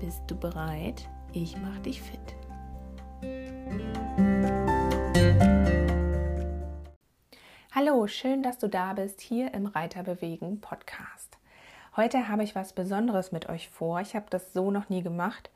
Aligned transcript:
Bist 0.00 0.22
du 0.26 0.36
bereit? 0.36 1.08
Ich 1.32 1.56
mach 1.56 1.78
dich 1.78 2.02
fit. 2.02 2.18
Hallo, 7.72 8.06
schön, 8.08 8.42
dass 8.42 8.58
du 8.58 8.68
da 8.68 8.94
bist 8.94 9.20
hier 9.20 9.54
im 9.54 9.66
Reiterbewegen 9.66 10.60
Podcast. 10.60 11.38
Heute 11.96 12.28
habe 12.28 12.42
ich 12.42 12.56
was 12.56 12.72
Besonderes 12.72 13.30
mit 13.30 13.48
euch 13.48 13.68
vor. 13.68 14.00
Ich 14.00 14.16
habe 14.16 14.26
das 14.30 14.52
so 14.52 14.72
noch 14.72 14.88
nie 14.88 15.02
gemacht 15.02 15.50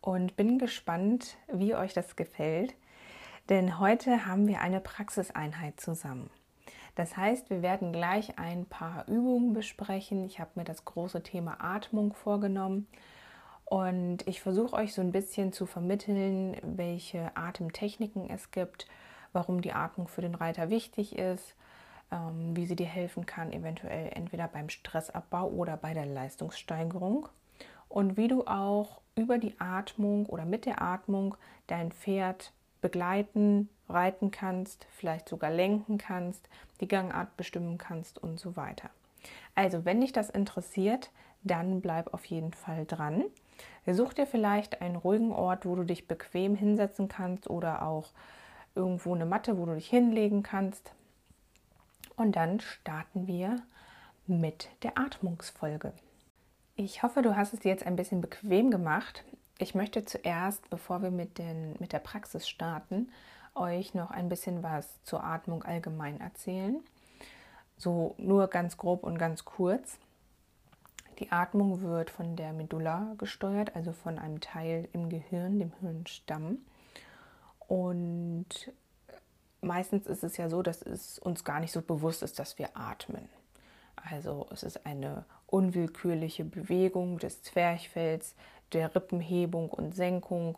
und 0.00 0.36
bin 0.36 0.58
gespannt, 0.58 1.36
wie 1.52 1.74
euch 1.74 1.92
das 1.92 2.14
gefällt. 2.14 2.74
Denn 3.48 3.80
heute 3.80 4.24
haben 4.24 4.46
wir 4.46 4.60
eine 4.60 4.80
Praxiseinheit 4.80 5.80
zusammen. 5.80 6.30
Das 6.94 7.16
heißt, 7.16 7.50
wir 7.50 7.62
werden 7.62 7.92
gleich 7.92 8.38
ein 8.38 8.66
paar 8.66 9.08
Übungen 9.08 9.52
besprechen. 9.52 10.24
Ich 10.24 10.38
habe 10.38 10.50
mir 10.54 10.64
das 10.64 10.84
große 10.84 11.22
Thema 11.22 11.58
Atmung 11.60 12.14
vorgenommen 12.14 12.86
und 13.70 14.26
ich 14.26 14.40
versuche 14.40 14.74
euch 14.74 14.92
so 14.92 15.00
ein 15.00 15.12
bisschen 15.12 15.52
zu 15.52 15.64
vermitteln, 15.64 16.56
welche 16.62 17.30
Atemtechniken 17.36 18.28
es 18.28 18.50
gibt, 18.50 18.88
warum 19.32 19.62
die 19.62 19.72
Atmung 19.72 20.08
für 20.08 20.22
den 20.22 20.34
Reiter 20.34 20.70
wichtig 20.70 21.16
ist, 21.16 21.54
ähm, 22.10 22.56
wie 22.56 22.66
sie 22.66 22.74
dir 22.74 22.88
helfen 22.88 23.26
kann, 23.26 23.52
eventuell 23.52 24.10
entweder 24.12 24.48
beim 24.48 24.70
Stressabbau 24.70 25.46
oder 25.46 25.76
bei 25.76 25.94
der 25.94 26.04
Leistungssteigerung. 26.04 27.28
Und 27.88 28.16
wie 28.16 28.26
du 28.26 28.44
auch 28.44 29.00
über 29.14 29.38
die 29.38 29.54
Atmung 29.60 30.26
oder 30.26 30.44
mit 30.44 30.66
der 30.66 30.82
Atmung 30.82 31.36
dein 31.68 31.92
Pferd 31.92 32.52
begleiten, 32.80 33.68
reiten 33.88 34.32
kannst, 34.32 34.88
vielleicht 34.90 35.28
sogar 35.28 35.52
lenken 35.52 35.96
kannst, 35.96 36.48
die 36.80 36.88
Gangart 36.88 37.36
bestimmen 37.36 37.78
kannst 37.78 38.18
und 38.18 38.40
so 38.40 38.56
weiter. 38.56 38.90
Also, 39.54 39.84
wenn 39.84 40.00
dich 40.00 40.10
das 40.10 40.28
interessiert, 40.28 41.12
dann 41.44 41.80
bleib 41.80 42.12
auf 42.12 42.24
jeden 42.24 42.52
Fall 42.52 42.84
dran. 42.84 43.26
Such 43.86 44.12
dir 44.12 44.26
vielleicht 44.26 44.82
einen 44.82 44.96
ruhigen 44.96 45.32
Ort, 45.32 45.66
wo 45.66 45.74
du 45.74 45.84
dich 45.84 46.06
bequem 46.06 46.54
hinsetzen 46.54 47.08
kannst 47.08 47.48
oder 47.48 47.82
auch 47.82 48.10
irgendwo 48.74 49.14
eine 49.14 49.26
Matte, 49.26 49.58
wo 49.58 49.66
du 49.66 49.74
dich 49.74 49.88
hinlegen 49.88 50.42
kannst. 50.42 50.92
Und 52.16 52.36
dann 52.36 52.60
starten 52.60 53.26
wir 53.26 53.56
mit 54.26 54.68
der 54.82 54.98
Atmungsfolge. 54.98 55.92
Ich 56.76 57.02
hoffe, 57.02 57.22
du 57.22 57.36
hast 57.36 57.52
es 57.52 57.60
dir 57.60 57.70
jetzt 57.70 57.86
ein 57.86 57.96
bisschen 57.96 58.20
bequem 58.20 58.70
gemacht. 58.70 59.24
Ich 59.58 59.74
möchte 59.74 60.04
zuerst, 60.04 60.68
bevor 60.70 61.02
wir 61.02 61.10
mit, 61.10 61.38
den, 61.38 61.74
mit 61.78 61.92
der 61.92 61.98
Praxis 61.98 62.48
starten, 62.48 63.10
euch 63.54 63.94
noch 63.94 64.10
ein 64.10 64.28
bisschen 64.28 64.62
was 64.62 65.02
zur 65.02 65.24
Atmung 65.24 65.62
allgemein 65.64 66.20
erzählen. 66.20 66.80
So 67.76 68.14
nur 68.18 68.48
ganz 68.48 68.76
grob 68.76 69.02
und 69.02 69.18
ganz 69.18 69.44
kurz. 69.44 69.98
Die 71.20 71.30
Atmung 71.30 71.82
wird 71.82 72.10
von 72.10 72.34
der 72.34 72.54
Medulla 72.54 73.14
gesteuert, 73.18 73.76
also 73.76 73.92
von 73.92 74.18
einem 74.18 74.40
Teil 74.40 74.88
im 74.94 75.10
Gehirn, 75.10 75.58
dem 75.58 75.72
Hirnstamm. 75.80 76.58
Und 77.68 78.72
meistens 79.60 80.06
ist 80.06 80.24
es 80.24 80.38
ja 80.38 80.48
so, 80.48 80.62
dass 80.62 80.80
es 80.80 81.18
uns 81.18 81.44
gar 81.44 81.60
nicht 81.60 81.72
so 81.72 81.82
bewusst 81.82 82.22
ist, 82.22 82.38
dass 82.38 82.58
wir 82.58 82.74
atmen. 82.74 83.28
Also 83.96 84.46
es 84.50 84.62
ist 84.62 84.86
eine 84.86 85.26
unwillkürliche 85.46 86.44
Bewegung 86.44 87.18
des 87.18 87.42
Zwerchfells, 87.42 88.34
der 88.72 88.94
Rippenhebung 88.94 89.68
und 89.68 89.94
Senkung. 89.94 90.56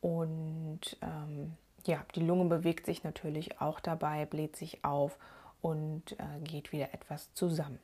Und 0.00 0.80
ähm, 1.00 1.52
ja, 1.86 2.04
die 2.16 2.24
Lunge 2.24 2.46
bewegt 2.46 2.86
sich 2.86 3.04
natürlich 3.04 3.60
auch 3.60 3.78
dabei, 3.78 4.26
bläht 4.26 4.56
sich 4.56 4.84
auf 4.84 5.16
und 5.60 6.18
äh, 6.18 6.40
geht 6.42 6.72
wieder 6.72 6.92
etwas 6.92 7.32
zusammen. 7.34 7.78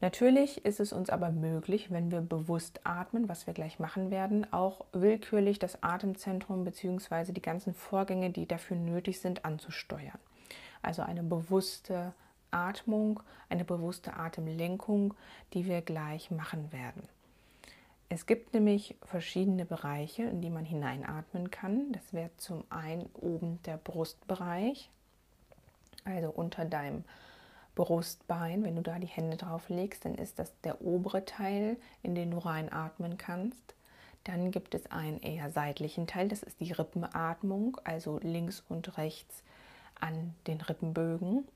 Natürlich 0.00 0.64
ist 0.64 0.78
es 0.78 0.92
uns 0.92 1.10
aber 1.10 1.30
möglich, 1.30 1.90
wenn 1.90 2.12
wir 2.12 2.20
bewusst 2.20 2.80
atmen, 2.84 3.28
was 3.28 3.48
wir 3.48 3.54
gleich 3.54 3.80
machen 3.80 4.12
werden, 4.12 4.52
auch 4.52 4.84
willkürlich 4.92 5.58
das 5.58 5.82
Atemzentrum 5.82 6.64
bzw. 6.64 7.32
die 7.32 7.42
ganzen 7.42 7.74
Vorgänge, 7.74 8.30
die 8.30 8.46
dafür 8.46 8.76
nötig 8.76 9.20
sind, 9.20 9.44
anzusteuern. 9.44 10.18
Also 10.82 11.02
eine 11.02 11.24
bewusste 11.24 12.12
Atmung, 12.52 13.20
eine 13.48 13.64
bewusste 13.64 14.14
Atemlenkung, 14.14 15.14
die 15.52 15.66
wir 15.66 15.82
gleich 15.82 16.30
machen 16.30 16.72
werden. 16.72 17.02
Es 18.08 18.24
gibt 18.24 18.54
nämlich 18.54 18.96
verschiedene 19.02 19.66
Bereiche, 19.66 20.22
in 20.22 20.40
die 20.40 20.48
man 20.48 20.64
hineinatmen 20.64 21.50
kann. 21.50 21.92
Das 21.92 22.12
wäre 22.12 22.30
zum 22.38 22.64
einen 22.70 23.10
oben 23.14 23.60
der 23.64 23.76
Brustbereich, 23.76 24.90
also 26.04 26.30
unter 26.30 26.64
deinem 26.64 27.04
Brustbein, 27.78 28.64
wenn 28.64 28.74
du 28.74 28.82
da 28.82 28.98
die 28.98 29.06
Hände 29.06 29.36
drauf 29.36 29.68
legst, 29.68 30.04
dann 30.04 30.16
ist 30.16 30.40
das 30.40 30.52
der 30.62 30.82
obere 30.82 31.24
Teil, 31.24 31.76
in 32.02 32.16
den 32.16 32.32
du 32.32 32.38
reinatmen 32.38 33.18
kannst. 33.18 33.76
Dann 34.24 34.50
gibt 34.50 34.74
es 34.74 34.90
einen 34.90 35.20
eher 35.20 35.52
seitlichen 35.52 36.08
Teil, 36.08 36.26
das 36.26 36.42
ist 36.42 36.58
die 36.58 36.72
Rippenatmung, 36.72 37.78
also 37.84 38.18
links 38.20 38.64
und 38.68 38.98
rechts 38.98 39.44
an 40.00 40.34
den 40.48 40.60
Rippenbögen. 40.60 41.46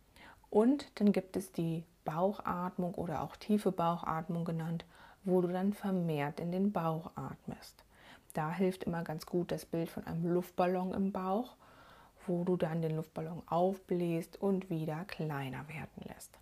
Und 0.48 0.86
dann 0.94 1.10
gibt 1.10 1.36
es 1.36 1.50
die 1.50 1.82
Bauchatmung 2.04 2.94
oder 2.94 3.22
auch 3.22 3.34
tiefe 3.34 3.72
Bauchatmung 3.72 4.44
genannt, 4.44 4.84
wo 5.24 5.40
du 5.40 5.48
dann 5.48 5.72
vermehrt 5.72 6.38
in 6.38 6.52
den 6.52 6.70
Bauch 6.70 7.10
atmest. 7.16 7.82
Da 8.32 8.52
hilft 8.52 8.84
immer 8.84 9.02
ganz 9.02 9.26
gut 9.26 9.50
das 9.50 9.66
Bild 9.66 9.90
von 9.90 10.06
einem 10.06 10.32
Luftballon 10.32 10.94
im 10.94 11.10
Bauch 11.10 11.56
wo 12.26 12.44
du 12.44 12.56
dann 12.56 12.82
den 12.82 12.96
Luftballon 12.96 13.42
aufbläst 13.46 14.40
und 14.40 14.70
wieder 14.70 15.04
kleiner 15.06 15.68
werden 15.68 16.02
lässt. 16.06 16.38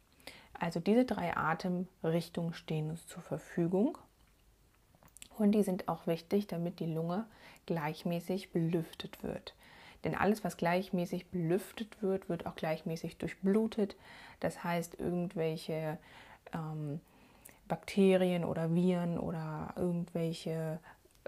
Also 0.59 0.79
diese 0.81 1.05
drei 1.05 1.37
Atemrichtungen 1.37 2.53
stehen 2.53 2.91
uns 2.91 3.07
zur 3.07 3.23
Verfügung 3.23 3.97
und 5.39 5.53
die 5.53 5.63
sind 5.63 5.89
auch 5.89 6.07
wichtig, 6.07 6.47
damit 6.47 6.81
die 6.81 6.87
Lunge 6.87 7.25
gleichmäßig 7.67 8.53
belüftet 8.53 9.23
wird. 9.23 9.55
Denn 10.05 10.15
alles, 10.15 10.45
was 10.45 10.57
gleichmäßig 10.57 11.29
belüftet 11.29 12.03
wird, 12.03 12.29
wird 12.29 12.47
auch 12.47 12.57
gleichmäßig 12.57 13.19
durchblutet. 13.19 13.97
Das 14.41 14.65
heißt, 14.65 14.99
irgendwelche 14.99 15.99
ähm, 16.55 17.01
Bakterien 17.69 18.45
oder 18.45 18.75
Viren 18.75 19.19
oder 19.19 19.73
irgendwelche 19.77 20.81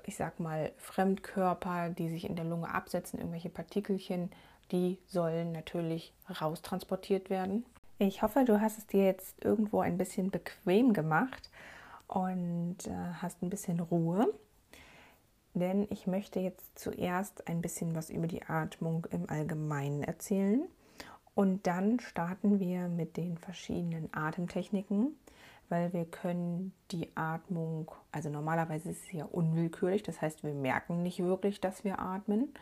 ich 0.05 0.17
sag 0.17 0.41
mal, 0.41 0.73
Fremdkörper, 0.77 1.91
die 1.91 2.09
sich 2.09 2.29
in 2.29 2.37
der 2.37 2.45
Lunge 2.45 2.73
absetzen, 2.73 3.19
irgendwelche 3.19 3.51
Partikelchen, 3.51 4.31
die 4.71 4.99
sollen 5.07 5.53
natürlich 5.53 6.13
raustransportiert 6.41 7.31
werden. 7.31 7.65
Ich 7.99 8.23
hoffe, 8.23 8.45
du 8.45 8.61
hast 8.61 8.79
es 8.79 8.87
dir 8.87 9.05
jetzt 9.05 9.45
irgendwo 9.45 9.81
ein 9.81 9.99
bisschen 9.99 10.31
bequem 10.31 10.93
gemacht 10.93 11.51
und 12.09 12.79
äh, 12.87 13.13
hast 13.21 13.43
ein 13.43 13.51
bisschen 13.51 13.81
Ruhe. 13.81 14.33
Denn 15.55 15.87
ich 15.91 16.07
möchte 16.07 16.41
jetzt 16.41 16.79
zuerst 16.79 17.47
ein 17.47 17.61
bisschen 17.61 17.95
was 17.95 18.09
über 18.11 18.27
die 18.27 18.43
Atmung 18.43 19.07
im 19.11 19.29
Allgemeinen 19.29 20.03
erzählen. 20.03 20.63
Und 21.35 21.67
dann 21.67 22.01
starten 22.01 22.59
wir 22.59 22.89
mit 22.89 23.17
den 23.17 23.39
verschiedenen 23.39 24.13
Atemtechniken, 24.13 25.15
weil 25.73 25.95
wir 25.95 26.05
können 26.05 26.75
die 26.91 27.09
Atmung, 27.17 27.91
also 28.13 28.29
normalerweise 28.29 28.91
ist 28.91 29.05
es 29.05 29.13
ja 29.13 29.25
unwillkürlich, 29.25 30.03
das 30.03 30.21
heißt, 30.21 30.45
wir 30.45 30.53
merken 30.53 31.03
nicht 31.03 31.21
wirklich, 31.21 31.63
dass 31.63 31.83
wir 31.83 31.99
atmen, 31.99 32.53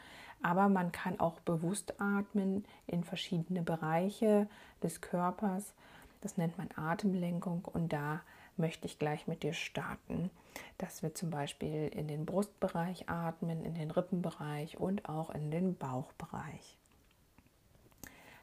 aber 0.42 0.68
man 0.68 0.92
kann 0.92 1.18
auch 1.18 1.40
bewusst 1.40 2.00
atmen 2.00 2.64
in 2.86 3.02
verschiedene 3.02 3.62
Bereiche 3.62 4.48
des 4.80 5.00
Körpers. 5.00 5.74
Das 6.20 6.36
nennt 6.36 6.56
man 6.56 6.68
Atemlenkung 6.76 7.64
und 7.64 7.92
da 7.92 8.20
möchte 8.56 8.86
ich 8.86 9.00
gleich 9.00 9.26
mit 9.26 9.42
dir 9.42 9.54
starten, 9.54 10.30
dass 10.78 11.02
wir 11.02 11.12
zum 11.12 11.30
Beispiel 11.30 11.88
in 11.88 12.06
den 12.06 12.24
Brustbereich 12.24 13.08
atmen, 13.08 13.64
in 13.64 13.74
den 13.74 13.90
Rippenbereich 13.90 14.78
und 14.78 15.08
auch 15.08 15.30
in 15.30 15.50
den 15.50 15.74
Bauchbereich. 15.74 16.78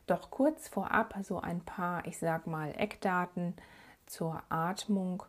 Doch 0.07 0.29
kurz 0.29 0.67
vorab 0.67 1.15
so 1.23 1.39
ein 1.39 1.61
paar, 1.61 2.05
ich 2.05 2.17
sag 2.17 2.47
mal, 2.47 2.73
Eckdaten 2.77 3.53
zur 4.07 4.41
Atmung. 4.49 5.23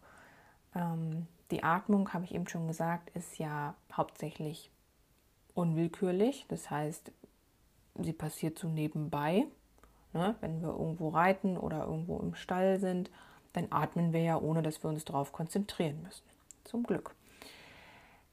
Ähm, 0.74 1.26
die 1.50 1.62
Atmung, 1.62 2.12
habe 2.12 2.24
ich 2.24 2.34
eben 2.34 2.48
schon 2.48 2.66
gesagt, 2.66 3.10
ist 3.10 3.38
ja 3.38 3.74
hauptsächlich 3.92 4.70
unwillkürlich. 5.54 6.46
Das 6.48 6.70
heißt, 6.70 7.12
sie 8.00 8.12
passiert 8.12 8.58
so 8.58 8.68
nebenbei. 8.68 9.46
Ne? 10.12 10.34
Wenn 10.40 10.62
wir 10.62 10.70
irgendwo 10.70 11.10
reiten 11.10 11.56
oder 11.56 11.84
irgendwo 11.84 12.18
im 12.18 12.34
Stall 12.34 12.78
sind, 12.78 13.10
dann 13.52 13.68
atmen 13.70 14.12
wir 14.12 14.22
ja, 14.22 14.38
ohne 14.38 14.62
dass 14.62 14.82
wir 14.82 14.90
uns 14.90 15.04
darauf 15.04 15.32
konzentrieren 15.32 16.02
müssen. 16.02 16.24
Zum 16.64 16.82
Glück. 16.82 17.14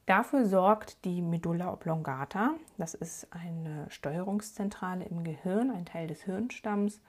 Dafür 0.06 0.46
sorgt 0.46 1.04
die 1.04 1.22
Medulla 1.22 1.74
oblongata. 1.74 2.54
Das 2.78 2.94
ist 2.94 3.28
eine 3.32 3.90
Steuerungszentrale 3.90 5.06
im 5.06 5.24
Gehirn, 5.24 5.72
ein 5.72 5.86
Teil 5.86 6.08
des 6.08 6.24
Hirnstamms, 6.24 7.02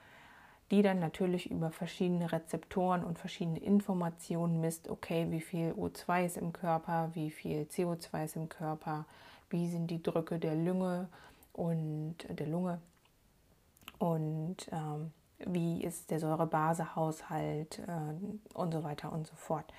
die 0.70 0.82
dann 0.82 0.98
natürlich 0.98 1.50
über 1.50 1.70
verschiedene 1.70 2.32
Rezeptoren 2.32 3.04
und 3.04 3.18
verschiedene 3.18 3.58
Informationen 3.58 4.60
misst, 4.60 4.88
okay, 4.88 5.26
wie 5.30 5.40
viel 5.40 5.72
O2 5.72 6.26
ist 6.26 6.36
im 6.36 6.52
Körper, 6.52 7.10
wie 7.14 7.30
viel 7.30 7.62
CO2 7.62 8.24
ist 8.24 8.36
im 8.36 8.48
Körper, 8.48 9.04
wie 9.50 9.68
sind 9.68 9.90
die 9.90 10.02
Drücke 10.02 10.38
der 10.38 10.56
Lunge 10.56 11.08
und 11.52 12.16
der 12.28 12.46
Lunge 12.48 12.80
und 13.98 14.56
ähm, 14.72 15.12
wie 15.38 15.84
ist 15.84 16.10
der 16.10 16.18
Säurebasehaushalt 16.18 17.78
äh, 17.80 18.54
und 18.54 18.72
so 18.72 18.82
weiter 18.82 19.12
und 19.12 19.26
so 19.26 19.34
fort. 19.36 19.72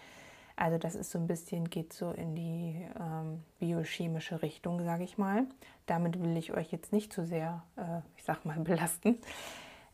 Also 0.56 0.80
das 0.80 0.95
ist 0.95 1.12
so 1.12 1.19
ein 1.19 1.28
bisschen, 1.28 1.69
geht 1.69 1.94
so 1.94 2.12
in 2.12 2.36
die 2.36 2.88
ähm, 3.00 3.44
biochemische 3.60 4.42
Richtung, 4.42 4.83
sage 4.83 5.04
ich 5.04 5.18
mal. 5.18 5.45
Damit 5.86 6.19
will 6.22 6.36
ich 6.36 6.51
euch 6.54 6.72
jetzt 6.72 6.92
nicht 6.92 7.13
zu 7.13 7.25
sehr, 7.25 7.63
äh, 7.75 8.00
ich 8.16 8.24
sag 8.24 8.44
mal, 8.45 8.60
belasten. 8.60 9.19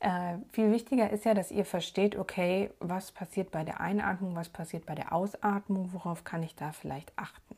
Äh, 0.03 0.39
viel 0.51 0.69
wichtiger 0.69 1.09
ist 1.11 1.23
ja, 1.23 1.33
dass 1.33 1.49
ihr 1.49 1.63
versteht, 1.63 2.17
okay, 2.17 2.69
was 2.81 3.13
passiert 3.13 3.51
bei 3.51 3.63
der 3.63 3.79
Einatmung, 3.79 4.35
was 4.35 4.49
passiert 4.49 4.85
bei 4.85 4.95
der 4.95 5.13
Ausatmung, 5.13 5.93
worauf 5.93 6.25
kann 6.25 6.43
ich 6.43 6.55
da 6.55 6.73
vielleicht 6.73 7.13
achten. 7.15 7.55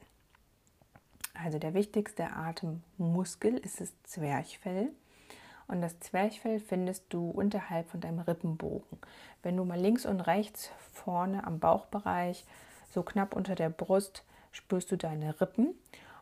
Also 1.33 1.57
der 1.57 1.74
wichtigste 1.74 2.31
Atemmuskel 2.33 3.57
ist 3.57 3.81
das 3.81 3.92
Zwerchfell. 4.03 4.92
Und 5.68 5.81
das 5.81 6.00
Zwerchfell 6.00 6.59
findest 6.59 7.06
du 7.09 7.31
unterhalb 7.31 7.89
von 7.89 8.00
deinem 8.00 8.19
Rippenbogen. 8.19 9.00
Wenn 9.42 9.57
du 9.57 9.65
mal 9.65 9.80
links 9.80 10.06
und 10.06 10.21
rechts 10.21 10.69
vorne 10.94 11.47
am 11.47 11.57
Bauchbereich 11.57 12.45
so 12.92 13.01
knapp 13.01 13.36
unter 13.36 13.56
der 13.56 13.69
Brust 13.69 14.24
spürst 14.51 14.92
du 14.92 14.97
deine 14.97 15.42
Rippen 15.42 15.74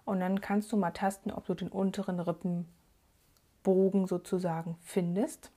und 0.05 0.21
dann 0.21 0.39
kannst 0.39 0.71
du 0.71 0.77
mal 0.77 0.91
tasten, 0.91 1.31
ob 1.31 1.47
du 1.47 1.53
den 1.53 1.67
unteren 1.67 2.21
Rippenbogen 2.21 4.07
sozusagen 4.07 4.77
findest. 4.83 5.51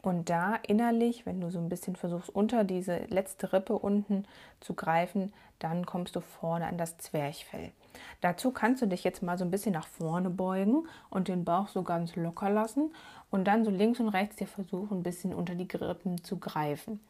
Und 0.00 0.30
da 0.30 0.54
innerlich, 0.66 1.26
wenn 1.26 1.40
du 1.40 1.50
so 1.50 1.58
ein 1.58 1.68
bisschen 1.68 1.96
versuchst, 1.96 2.30
unter 2.30 2.64
diese 2.64 2.98
letzte 3.08 3.52
Rippe 3.52 3.76
unten 3.78 4.26
zu 4.60 4.74
greifen, 4.74 5.32
dann 5.58 5.86
kommst 5.86 6.14
du 6.14 6.20
vorne 6.20 6.66
an 6.66 6.78
das 6.78 6.98
Zwerchfell. 6.98 7.72
Dazu 8.20 8.52
kannst 8.52 8.80
du 8.80 8.86
dich 8.86 9.02
jetzt 9.02 9.22
mal 9.22 9.36
so 9.36 9.44
ein 9.44 9.50
bisschen 9.50 9.72
nach 9.72 9.88
vorne 9.88 10.30
beugen 10.30 10.86
und 11.10 11.28
den 11.28 11.44
Bauch 11.44 11.68
so 11.68 11.82
ganz 11.82 12.14
locker 12.14 12.48
lassen 12.48 12.92
und 13.30 13.44
dann 13.44 13.64
so 13.64 13.70
links 13.70 13.98
und 13.98 14.08
rechts 14.08 14.36
dir 14.36 14.46
versuchen, 14.46 14.98
ein 14.98 15.02
bisschen 15.02 15.34
unter 15.34 15.54
die 15.54 15.68
Rippen 15.76 16.22
zu 16.22 16.38
greifen. 16.38 17.00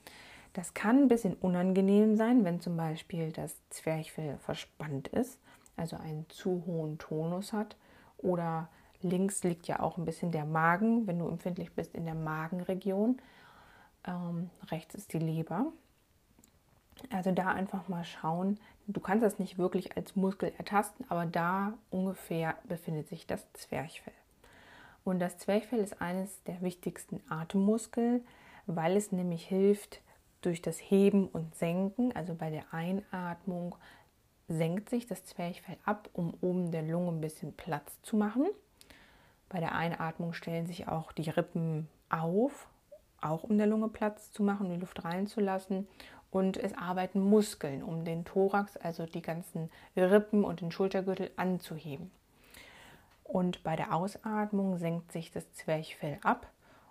Das 0.54 0.72
kann 0.72 1.02
ein 1.02 1.08
bisschen 1.08 1.34
unangenehm 1.34 2.16
sein, 2.16 2.44
wenn 2.44 2.60
zum 2.60 2.76
Beispiel 2.76 3.32
das 3.32 3.56
Zwerchfell 3.68 4.38
verspannt 4.38 5.08
ist, 5.08 5.38
also 5.76 5.96
einen 5.96 6.26
zu 6.30 6.62
hohen 6.66 6.98
Tonus 6.98 7.52
hat. 7.52 7.76
Oder 8.16 8.68
links 9.02 9.42
liegt 9.44 9.66
ja 9.66 9.80
auch 9.80 9.96
ein 9.96 10.04
bisschen 10.04 10.32
der 10.32 10.44
Magen, 10.44 11.06
wenn 11.06 11.18
du 11.18 11.28
empfindlich 11.28 11.72
bist 11.72 11.94
in 11.94 12.04
der 12.04 12.14
Magenregion. 12.14 13.20
Ähm, 14.04 14.50
rechts 14.70 14.94
ist 14.94 15.12
die 15.12 15.18
Leber. 15.18 15.66
Also 17.10 17.32
da 17.32 17.48
einfach 17.48 17.88
mal 17.88 18.04
schauen. 18.04 18.58
Du 18.86 19.00
kannst 19.00 19.24
das 19.24 19.38
nicht 19.38 19.58
wirklich 19.58 19.96
als 19.96 20.16
Muskel 20.16 20.52
ertasten, 20.56 21.04
aber 21.08 21.26
da 21.26 21.74
ungefähr 21.90 22.56
befindet 22.64 23.08
sich 23.08 23.26
das 23.26 23.46
Zwerchfell. 23.52 24.14
Und 25.04 25.20
das 25.20 25.38
Zwerchfell 25.38 25.78
ist 25.78 26.02
eines 26.02 26.42
der 26.44 26.60
wichtigsten 26.60 27.22
Atemmuskel, 27.28 28.22
weil 28.66 28.96
es 28.96 29.12
nämlich 29.12 29.46
hilft, 29.46 30.00
durch 30.40 30.62
das 30.62 30.78
Heben 30.78 31.26
und 31.26 31.54
Senken, 31.56 32.14
also 32.14 32.34
bei 32.34 32.50
der 32.50 32.72
Einatmung, 32.72 33.74
senkt 34.48 34.88
sich 34.88 35.06
das 35.06 35.24
Zwerchfell 35.24 35.76
ab, 35.84 36.08
um 36.12 36.34
oben 36.40 36.70
der 36.70 36.82
Lunge 36.82 37.12
ein 37.12 37.20
bisschen 37.20 37.52
Platz 37.52 38.00
zu 38.02 38.16
machen. 38.16 38.46
Bei 39.48 39.60
der 39.60 39.74
Einatmung 39.74 40.32
stellen 40.32 40.66
sich 40.66 40.88
auch 40.88 41.12
die 41.12 41.30
Rippen 41.30 41.88
auf, 42.10 42.68
auch 43.20 43.44
um 43.44 43.58
der 43.58 43.66
Lunge 43.66 43.88
Platz 43.88 44.32
zu 44.32 44.42
machen, 44.42 44.70
die 44.70 44.80
Luft 44.80 45.04
reinzulassen. 45.04 45.88
Und 46.30 46.58
es 46.58 46.76
arbeiten 46.76 47.20
Muskeln, 47.20 47.82
um 47.82 48.04
den 48.04 48.26
Thorax, 48.26 48.76
also 48.76 49.06
die 49.06 49.22
ganzen 49.22 49.70
Rippen 49.96 50.44
und 50.44 50.60
den 50.60 50.70
Schultergürtel 50.70 51.30
anzuheben. 51.36 52.10
Und 53.24 53.62
bei 53.62 53.76
der 53.76 53.94
Ausatmung 53.94 54.76
senkt 54.76 55.12
sich 55.12 55.30
das 55.30 55.50
Zwerchfell 55.52 56.18
ab 56.22 56.46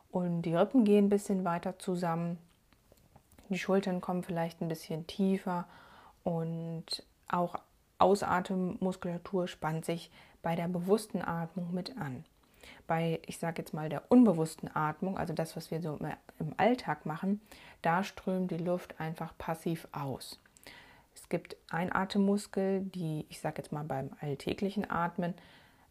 und 0.10 0.42
die 0.42 0.56
Rippen 0.56 0.86
gehen 0.86 1.06
ein 1.06 1.10
bisschen 1.10 1.46
weiter 1.46 1.78
zusammen 1.78 2.40
die 3.50 3.60
Schultern 3.60 4.02
kommen 4.02 4.24
vielleicht 4.24 4.62
ein 4.62 4.68
bisschen 4.68 5.08
tiefer 5.08 5.66
und 6.24 6.86
auch 7.30 7.56
Ausatemmuskulatur 8.00 9.48
spannt 9.48 9.86
sich 9.86 10.12
bei 10.42 10.56
der 10.56 10.68
bewussten 10.68 11.22
Atmung 11.22 11.74
mit 11.74 11.98
an. 11.98 12.26
Bei, 12.88 13.20
ich 13.26 13.38
sage 13.38 13.62
jetzt 13.62 13.74
mal, 13.74 13.90
der 13.90 14.04
unbewussten 14.10 14.70
Atmung, 14.74 15.18
also 15.18 15.34
das, 15.34 15.56
was 15.56 15.72
wir 15.72 15.82
so 15.82 16.00
im 16.40 16.54
Alltag 16.58 17.06
machen, 17.06 17.42
da 17.82 18.04
strömt 18.04 18.52
die 18.52 18.58
Luft 18.58 19.00
einfach 19.00 19.38
passiv 19.38 19.88
aus. 19.92 20.40
Es 21.16 21.30
gibt 21.30 21.58
Einatemmuskel, 21.70 22.82
die, 22.82 23.26
ich 23.30 23.40
sage 23.40 23.56
jetzt 23.58 23.72
mal, 23.72 23.84
beim 23.84 24.12
alltäglichen 24.22 24.90
Atmen 24.90 25.34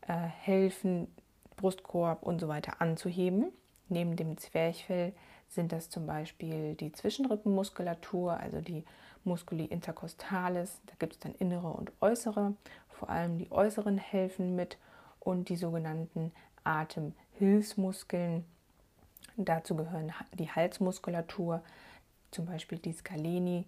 äh, 0.06 0.12
helfen, 0.14 1.08
Brustkorb 1.56 2.22
und 2.22 2.40
so 2.40 2.48
weiter 2.48 2.80
anzuheben. 2.80 3.46
Neben 3.88 4.16
dem 4.16 4.36
Zwerchfell 4.38 5.12
sind 5.48 5.72
das 5.72 5.90
zum 5.90 6.06
Beispiel 6.06 6.74
die 6.74 6.92
Zwischenrippenmuskulatur, 6.92 8.38
also 8.38 8.60
die 8.60 8.84
Musculi 9.24 9.64
intercostalis. 9.64 10.80
Da 10.86 10.94
gibt 10.98 11.14
es 11.14 11.18
dann 11.18 11.34
innere 11.34 11.68
und 11.68 11.92
äußere. 12.00 12.54
Vor 12.88 13.10
allem 13.10 13.38
die 13.38 13.50
äußeren 13.50 13.98
helfen 13.98 14.56
mit 14.56 14.78
und 15.20 15.48
die 15.48 15.56
sogenannten 15.56 16.32
Atemhilfsmuskeln. 16.66 18.44
Dazu 19.36 19.76
gehören 19.76 20.12
die 20.34 20.50
Halsmuskulatur, 20.50 21.62
zum 22.30 22.46
Beispiel 22.46 22.78
die 22.78 22.92
Scaleni 22.92 23.66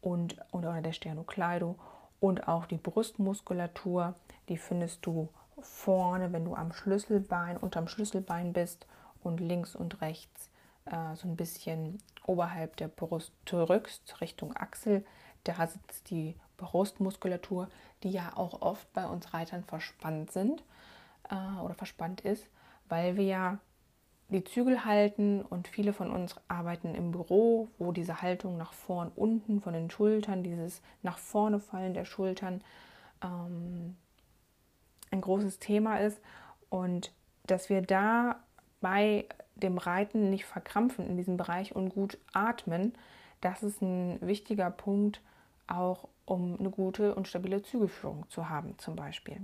und 0.00 0.36
oder 0.52 0.80
der 0.80 0.92
Sternocleido 0.92 1.76
und 2.20 2.48
auch 2.48 2.66
die 2.66 2.78
Brustmuskulatur. 2.78 4.14
Die 4.48 4.56
findest 4.56 5.04
du 5.04 5.28
vorne, 5.60 6.32
wenn 6.32 6.44
du 6.44 6.54
am 6.54 6.72
Schlüsselbein, 6.72 7.56
unterm 7.56 7.86
Schlüsselbein 7.86 8.52
bist 8.52 8.86
und 9.22 9.40
links 9.40 9.76
und 9.76 10.00
rechts 10.00 10.48
äh, 10.86 11.14
so 11.16 11.28
ein 11.28 11.36
bisschen 11.36 11.98
oberhalb 12.26 12.76
der 12.76 12.88
Brust 12.88 13.32
drückst, 13.44 14.20
Richtung 14.20 14.56
Achsel, 14.56 15.04
da 15.44 15.66
sitzt 15.66 16.10
die 16.10 16.36
Brustmuskulatur, 16.56 17.68
die 18.02 18.10
ja 18.10 18.32
auch 18.36 18.60
oft 18.62 18.90
bei 18.92 19.06
uns 19.06 19.32
Reitern 19.32 19.64
verspannt 19.64 20.32
sind 20.32 20.62
äh, 21.28 21.60
oder 21.62 21.74
verspannt 21.74 22.20
ist, 22.22 22.48
weil 22.88 23.16
wir 23.16 23.24
ja 23.24 23.58
die 24.28 24.44
Zügel 24.44 24.84
halten 24.84 25.42
und 25.42 25.68
viele 25.68 25.92
von 25.92 26.10
uns 26.10 26.36
arbeiten 26.48 26.94
im 26.94 27.10
Büro, 27.10 27.68
wo 27.78 27.92
diese 27.92 28.22
Haltung 28.22 28.56
nach 28.56 28.72
vorn 28.72 29.10
unten 29.16 29.60
von 29.60 29.72
den 29.72 29.90
Schultern, 29.90 30.42
dieses 30.42 30.82
nach 31.02 31.18
vorne 31.18 31.58
fallen 31.58 31.94
der 31.94 32.04
Schultern 32.04 32.62
ähm, 33.22 33.96
ein 35.10 35.20
großes 35.20 35.58
Thema 35.58 35.96
ist 35.96 36.20
und 36.68 37.12
dass 37.46 37.68
wir 37.68 37.82
da 37.82 38.36
bei 38.80 39.26
dem 39.56 39.78
Reiten 39.78 40.30
nicht 40.30 40.46
verkrampfen 40.46 41.06
in 41.06 41.16
diesem 41.16 41.36
Bereich 41.36 41.74
und 41.74 41.90
gut 41.90 42.18
atmen, 42.32 42.94
das 43.40 43.62
ist 43.62 43.82
ein 43.82 44.18
wichtiger 44.20 44.70
Punkt, 44.70 45.20
auch 45.66 46.08
um 46.24 46.58
eine 46.58 46.70
gute 46.70 47.14
und 47.14 47.26
stabile 47.26 47.62
Zügelführung 47.62 48.28
zu 48.28 48.48
haben, 48.48 48.78
zum 48.78 48.96
Beispiel. 48.96 49.40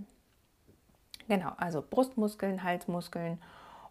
Genau, 1.29 1.53
also 1.57 1.83
Brustmuskeln, 1.83 2.63
Halsmuskeln 2.63 3.39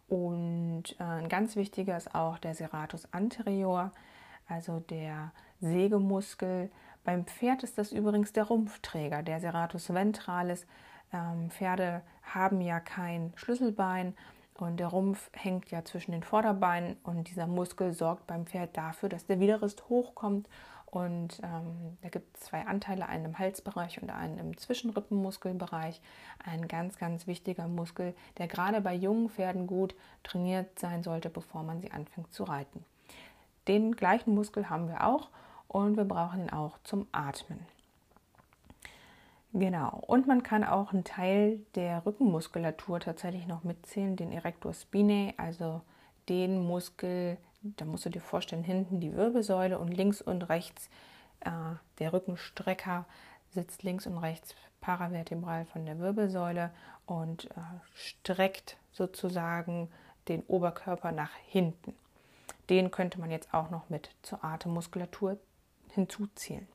und 0.07 0.95
äh, 0.99 1.03
ein 1.03 1.29
ganz 1.29 1.55
wichtiger 1.55 1.97
ist 1.97 2.13
auch 2.13 2.37
der 2.37 2.53
Serratus 2.53 3.11
anterior, 3.11 3.91
also 4.47 4.79
der 4.79 5.31
Sägemuskel. 5.59 6.69
Beim 7.03 7.25
Pferd 7.25 7.63
ist 7.63 7.77
das 7.77 7.91
übrigens 7.91 8.33
der 8.33 8.45
Rumpfträger, 8.45 9.23
der 9.23 9.39
Serratus 9.39 9.93
ventralis. 9.93 10.65
Ähm, 11.11 11.49
Pferde 11.49 12.01
haben 12.23 12.61
ja 12.61 12.79
kein 12.79 13.33
Schlüsselbein 13.35 14.15
und 14.53 14.79
der 14.79 14.87
Rumpf 14.87 15.29
hängt 15.33 15.71
ja 15.71 15.83
zwischen 15.83 16.11
den 16.11 16.23
Vorderbeinen 16.23 16.97
und 17.03 17.29
dieser 17.29 17.47
Muskel 17.47 17.93
sorgt 17.93 18.27
beim 18.27 18.45
Pferd 18.45 18.77
dafür, 18.77 19.09
dass 19.09 19.25
der 19.25 19.39
Widerrist 19.39 19.89
hochkommt. 19.89 20.47
Und 20.85 21.41
ähm, 21.43 21.97
da 22.01 22.09
gibt 22.09 22.37
es 22.37 22.43
zwei 22.43 22.65
Anteile, 22.65 23.07
einen 23.07 23.25
im 23.25 23.39
Halsbereich 23.39 24.01
und 24.01 24.09
einen 24.09 24.37
im 24.37 24.57
Zwischenrippenmuskelbereich. 24.57 26.01
Ein 26.43 26.67
ganz, 26.67 26.97
ganz 26.97 27.27
wichtiger 27.27 27.67
Muskel, 27.67 28.15
der 28.37 28.47
gerade 28.47 28.79
bei 28.81 28.93
jungen 28.93 29.29
Pferden 29.29 29.67
gut 29.67 29.95
trainiert 30.23 30.79
sein 30.79 31.03
sollte, 31.03 31.29
bevor 31.29 31.63
man 31.63 31.81
sie 31.81 31.91
anfängt 31.91 32.33
zu 32.33 32.43
reiten. 32.43 32.85
Den 33.67 33.95
gleichen 33.95 34.33
Muskel 34.35 34.69
haben 34.69 34.87
wir 34.87 35.05
auch 35.05 35.29
und 35.67 35.97
wir 35.97 36.05
brauchen 36.05 36.41
ihn 36.41 36.49
auch 36.51 36.77
zum 36.83 37.07
Atmen. 37.11 37.59
Genau. 39.55 40.01
Und 40.07 40.27
man 40.27 40.43
kann 40.43 40.65
auch 40.65 40.91
einen 40.91 41.05
Teil 41.05 41.59
der 41.75 42.05
Rückenmuskulatur 42.05 42.99
tatsächlich 42.99 43.47
noch 43.47 43.63
mitzählen, 43.63 44.17
den 44.17 44.31
Erector 44.33 44.73
spinae, 44.73 45.33
also 45.37 45.81
den 46.27 46.59
Muskel, 46.67 47.37
da 47.77 47.85
musst 47.85 48.05
du 48.05 48.09
dir 48.09 48.21
vorstellen, 48.21 48.63
hinten 48.63 48.99
die 48.99 49.15
Wirbelsäule 49.15 49.79
und 49.79 49.89
links 49.89 50.21
und 50.21 50.43
rechts 50.49 50.89
äh, 51.39 51.49
der 51.99 52.13
Rückenstrecker 52.13 53.05
sitzt 53.49 53.83
links 53.83 54.05
und 54.05 54.17
rechts 54.17 54.55
paravertebral 54.81 55.65
von 55.65 55.85
der 55.85 55.97
Wirbelsäule 55.97 56.71
und 57.05 57.45
äh, 57.51 57.61
streckt 57.95 58.77
sozusagen 58.91 59.89
den 60.27 60.43
Oberkörper 60.43 61.11
nach 61.11 61.33
hinten. 61.47 61.95
Den 62.69 62.91
könnte 62.91 63.19
man 63.19 63.31
jetzt 63.31 63.53
auch 63.53 63.69
noch 63.69 63.89
mit 63.89 64.11
zur 64.21 64.43
Atemmuskulatur 64.43 65.37
hinzuziehen. 65.89 66.67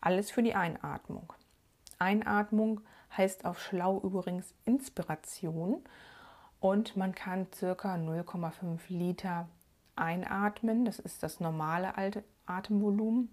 Alles 0.00 0.30
für 0.30 0.42
die 0.42 0.54
Einatmung. 0.54 1.32
Einatmung 1.98 2.80
heißt 3.16 3.44
auf 3.44 3.60
schlau 3.60 4.00
übrigens 4.00 4.54
Inspiration 4.64 5.82
und 6.58 6.96
man 6.96 7.14
kann 7.14 7.46
circa 7.54 7.94
0,5 7.94 8.80
Liter 8.88 9.48
einatmen. 10.00 10.84
Das 10.84 10.98
ist 10.98 11.22
das 11.22 11.40
normale 11.40 11.92
Atemvolumen 12.46 13.28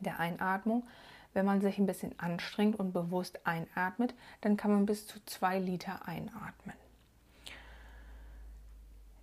der 0.00 0.20
Einatmung. 0.20 0.86
Wenn 1.32 1.46
man 1.46 1.60
sich 1.60 1.78
ein 1.78 1.86
bisschen 1.86 2.18
anstrengt 2.18 2.78
und 2.78 2.92
bewusst 2.92 3.46
einatmet, 3.46 4.14
dann 4.40 4.56
kann 4.56 4.72
man 4.72 4.86
bis 4.86 5.06
zu 5.06 5.24
2 5.24 5.58
Liter 5.58 6.06
einatmen. 6.06 6.74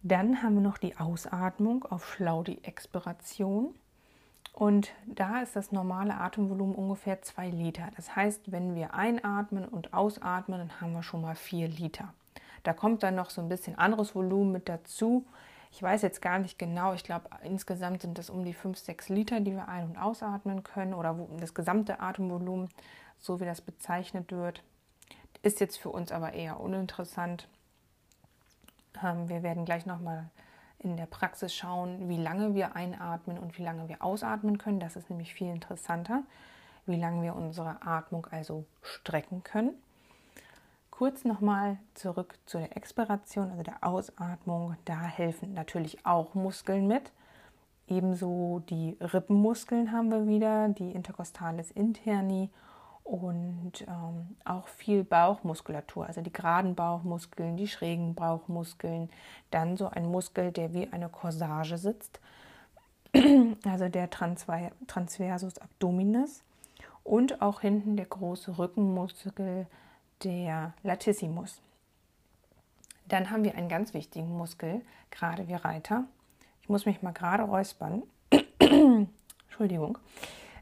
Dann 0.04 0.42
haben 0.42 0.56
wir 0.56 0.62
noch 0.62 0.78
die 0.78 0.98
Ausatmung 0.98 1.84
auf 1.84 2.14
schlau 2.14 2.44
die 2.44 2.64
Expiration. 2.64 3.76
Und 4.54 4.92
da 5.06 5.42
ist 5.42 5.56
das 5.56 5.72
normale 5.72 6.16
Atemvolumen 6.16 6.76
ungefähr 6.76 7.22
2 7.22 7.50
Liter. 7.50 7.90
Das 7.96 8.16
heißt, 8.16 8.52
wenn 8.52 8.74
wir 8.74 8.94
einatmen 8.94 9.66
und 9.66 9.94
ausatmen, 9.94 10.60
dann 10.60 10.82
haben 10.82 10.94
wir 10.94 11.04
schon 11.04 11.22
mal 11.22 11.36
4 11.36 11.68
Liter. 11.68 12.14
Da 12.64 12.74
kommt 12.74 13.04
dann 13.04 13.16
noch 13.16 13.30
so 13.30 13.42
ein 13.42 13.50
bisschen 13.50 13.78
anderes 13.78 14.16
Volumen 14.16 14.52
mit 14.54 14.70
dazu. 14.70 15.26
Ich 15.72 15.84
weiß 15.84 16.02
jetzt 16.02 16.22
gar 16.22 16.40
nicht 16.40 16.58
genau, 16.58 16.94
ich 16.94 17.04
glaube 17.04 17.30
insgesamt 17.44 18.02
sind 18.02 18.18
das 18.18 18.30
um 18.30 18.44
die 18.44 18.54
5, 18.54 18.78
6 18.78 19.10
Liter, 19.10 19.40
die 19.40 19.54
wir 19.54 19.68
ein- 19.68 19.86
und 19.86 19.98
ausatmen 19.98 20.64
können 20.64 20.94
oder 20.94 21.16
das 21.40 21.54
gesamte 21.54 22.00
Atemvolumen, 22.00 22.70
so 23.20 23.40
wie 23.40 23.46
das 23.46 23.62
bezeichnet 23.62 24.32
wird. 24.32 24.64
Ist 25.42 25.60
jetzt 25.60 25.78
für 25.78 25.90
uns 25.90 26.12
aber 26.12 26.34
eher 26.34 26.60
uninteressant. 26.60 27.48
Ähm, 29.04 29.30
wir 29.30 29.44
werden 29.44 29.66
gleich 29.66 29.86
nochmal 29.86 30.30
in 30.80 30.98
der 30.98 31.06
Praxis 31.06 31.54
schauen, 31.54 32.08
wie 32.10 32.18
lange 32.18 32.54
wir 32.54 32.76
einatmen 32.76 33.38
und 33.38 33.58
wie 33.58 33.64
lange 33.64 33.88
wir 33.90 34.02
ausatmen 34.04 34.58
können. 34.58 34.80
Das 34.80 34.96
ist 34.96 35.10
nämlich 35.10 35.34
viel 35.34 35.50
interessanter, 35.50 36.24
wie 36.86 37.00
lange 37.00 37.24
wir 37.24 37.36
unsere 37.36 37.82
Atmung 37.82 38.28
also 38.32 38.66
strecken 38.82 39.44
können. 39.44 39.74
Kurz 40.98 41.26
nochmal 41.26 41.78
zurück 41.94 42.40
zu 42.48 42.58
der 42.58 42.76
Expiration, 42.76 43.52
also 43.52 43.62
der 43.62 43.84
Ausatmung. 43.84 44.78
Da 44.86 45.00
helfen 45.00 45.54
natürlich 45.54 46.04
auch 46.08 46.34
Muskeln 46.34 46.88
mit. 46.88 47.12
Ebenso 47.88 48.64
die 48.68 48.98
Rippenmuskeln 49.00 49.92
haben 49.92 50.10
wir 50.10 50.28
wieder, 50.28 50.70
die 50.70 50.94
Intercostalis 50.94 51.70
interni 51.70 52.50
und 53.04 53.86
ähm, 53.88 54.38
auch 54.44 54.68
viel 54.70 55.04
Bauchmuskulatur, 55.04 56.08
also 56.08 56.22
die 56.22 56.34
geraden 56.34 56.74
Bauchmuskeln, 56.74 57.58
die 57.58 57.68
schrägen 57.68 58.16
Bauchmuskeln, 58.16 59.12
dann 59.52 59.78
so 59.78 59.90
ein 59.90 60.08
Muskel, 60.08 60.52
der 60.52 60.74
wie 60.74 60.92
eine 60.92 61.10
Corsage 61.10 61.78
sitzt, 61.78 62.20
also 63.66 63.88
der 63.88 64.10
Transversus 64.10 65.60
Abdominis 65.60 66.44
und 67.04 67.44
auch 67.44 67.62
hinten 67.62 67.98
der 67.98 68.08
große 68.08 68.58
Rückenmuskel, 68.58 69.68
der 70.24 70.74
Latissimus. 70.84 71.62
Dann 73.08 73.30
haben 73.30 73.44
wir 73.44 73.56
einen 73.56 73.70
ganz 73.70 73.94
wichtigen 73.94 74.38
Muskel, 74.38 74.82
gerade 75.12 75.48
wir 75.48 75.58
Reiter. 75.58 76.04
Ich 76.62 76.70
muss 76.70 76.86
mich 76.86 77.02
mal 77.02 77.14
gerade 77.14 77.44
räuspern. 77.44 78.04
Entschuldigung. 78.60 79.98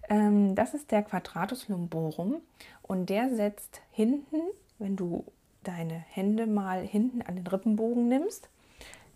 Ähm, 0.09 0.55
das 0.55 0.73
ist 0.73 0.91
der 0.91 1.03
Quadratus 1.03 1.67
lumborum 1.67 2.41
und 2.83 3.09
der 3.09 3.33
setzt 3.35 3.81
hinten, 3.91 4.41
wenn 4.77 4.95
du 4.95 5.25
deine 5.63 5.95
Hände 5.95 6.45
mal 6.45 6.85
hinten 6.85 7.21
an 7.23 7.35
den 7.35 7.47
Rippenbogen 7.47 8.07
nimmst, 8.07 8.49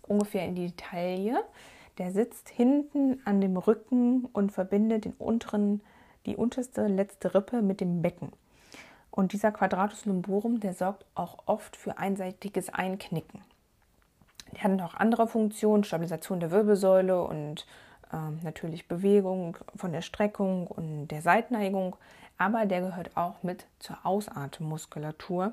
ungefähr 0.02 0.44
in 0.46 0.56
die 0.56 0.72
Taille, 0.72 1.44
der 1.98 2.10
sitzt 2.12 2.48
hinten 2.48 3.20
an 3.24 3.40
dem 3.40 3.56
Rücken 3.56 4.24
und 4.32 4.50
verbindet 4.50 5.04
den 5.04 5.12
unteren, 5.12 5.80
die 6.26 6.36
unterste 6.36 6.86
letzte 6.86 7.34
Rippe 7.34 7.62
mit 7.62 7.80
dem 7.80 8.02
Becken. 8.02 8.32
Und 9.10 9.32
dieser 9.32 9.52
Quadratus 9.52 10.04
lumborum, 10.04 10.60
der 10.60 10.74
sorgt 10.74 11.04
auch 11.14 11.38
oft 11.46 11.76
für 11.76 11.98
einseitiges 11.98 12.68
Einknicken. 12.68 13.40
Der 14.52 14.64
hat 14.64 14.80
auch 14.82 14.94
andere 14.94 15.26
Funktionen, 15.26 15.84
Stabilisation 15.84 16.40
der 16.40 16.50
Wirbelsäule 16.50 17.22
und 17.22 17.66
ähm, 18.12 18.40
natürlich 18.42 18.88
Bewegung 18.88 19.56
von 19.76 19.92
der 19.92 20.02
Streckung 20.02 20.66
und 20.66 21.08
der 21.08 21.22
Seitneigung, 21.22 21.96
aber 22.38 22.66
der 22.66 22.80
gehört 22.80 23.16
auch 23.16 23.42
mit 23.42 23.66
zur 23.78 23.98
Ausatemmmuskulatur. 24.04 25.52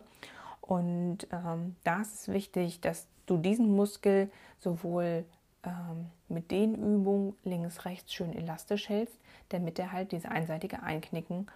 Und 0.62 1.28
ähm, 1.32 1.76
da 1.84 2.02
ist 2.02 2.28
wichtig, 2.28 2.82
dass 2.82 3.08
du 3.26 3.38
diesen 3.38 3.76
Muskel 3.76 4.30
sowohl 4.60 5.26
ähm, 5.64 6.08
mit 6.30 6.52
den 6.52 6.76
Übungen 6.76 7.36
links, 7.44 7.86
rechts 7.86 8.14
schön 8.14 8.34
elastisch 8.34 8.90
hältst, 8.90 9.18
damit 9.50 9.80
er 9.80 9.92
halt 9.92 10.12
diese 10.12 10.30
einseitige 10.30 10.82
Einknicken 10.84 11.48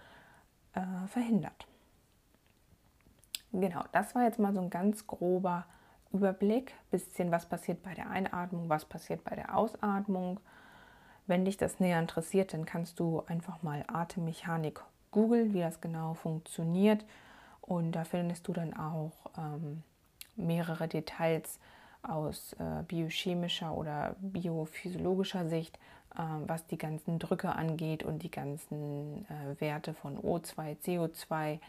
äh, 0.74 1.06
verhindert. 1.08 1.66
Genau, 3.52 3.82
das 3.92 4.14
war 4.14 4.24
jetzt 4.24 4.38
mal 4.38 4.54
so 4.54 4.60
ein 4.60 4.70
ganz 4.70 5.06
grober 5.06 5.66
Überblick. 6.12 6.74
Bisschen, 6.90 7.30
was 7.30 7.46
passiert 7.46 7.82
bei 7.82 7.94
der 7.94 8.10
Einatmung, 8.10 8.68
was 8.68 8.84
passiert 8.84 9.24
bei 9.24 9.36
der 9.36 9.56
Ausatmung. 9.56 10.40
Wenn 11.26 11.44
dich 11.44 11.58
das 11.58 11.78
näher 11.78 12.00
interessiert, 12.00 12.54
dann 12.54 12.64
kannst 12.64 12.98
du 12.98 13.22
einfach 13.26 13.62
mal 13.62 13.84
Atemmechanik 13.86 14.80
googeln, 15.10 15.52
wie 15.52 15.60
das 15.60 15.80
genau 15.80 16.14
funktioniert. 16.14 17.04
Und 17.60 17.92
da 17.92 18.04
findest 18.04 18.48
du 18.48 18.52
dann 18.52 18.74
auch 18.74 19.12
ähm, 19.38 19.82
mehrere 20.34 20.88
Details 20.88 21.60
aus 22.02 22.54
äh, 22.54 22.82
biochemischer 22.88 23.76
oder 23.76 24.16
biophysiologischer 24.20 25.48
Sicht, 25.48 25.78
äh, 26.16 26.22
was 26.46 26.66
die 26.66 26.78
ganzen 26.78 27.18
Drücke 27.18 27.54
angeht 27.54 28.02
und 28.02 28.22
die 28.22 28.30
ganzen 28.30 29.26
äh, 29.28 29.60
Werte 29.60 29.94
von 29.94 30.18
O2, 30.18 30.76
CO2, 30.84 31.60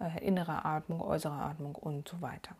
äh, 0.00 0.24
innere 0.26 0.64
Atmung, 0.64 1.00
äußere 1.00 1.34
Atmung 1.34 1.74
und 1.74 2.08
so 2.08 2.20
weiter. 2.20 2.56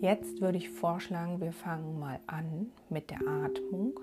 Jetzt 0.00 0.42
würde 0.42 0.58
ich 0.58 0.68
vorschlagen, 0.68 1.40
wir 1.40 1.52
fangen 1.52 1.98
mal 1.98 2.20
an 2.26 2.70
mit 2.90 3.10
der 3.10 3.26
Atmung. 3.26 3.98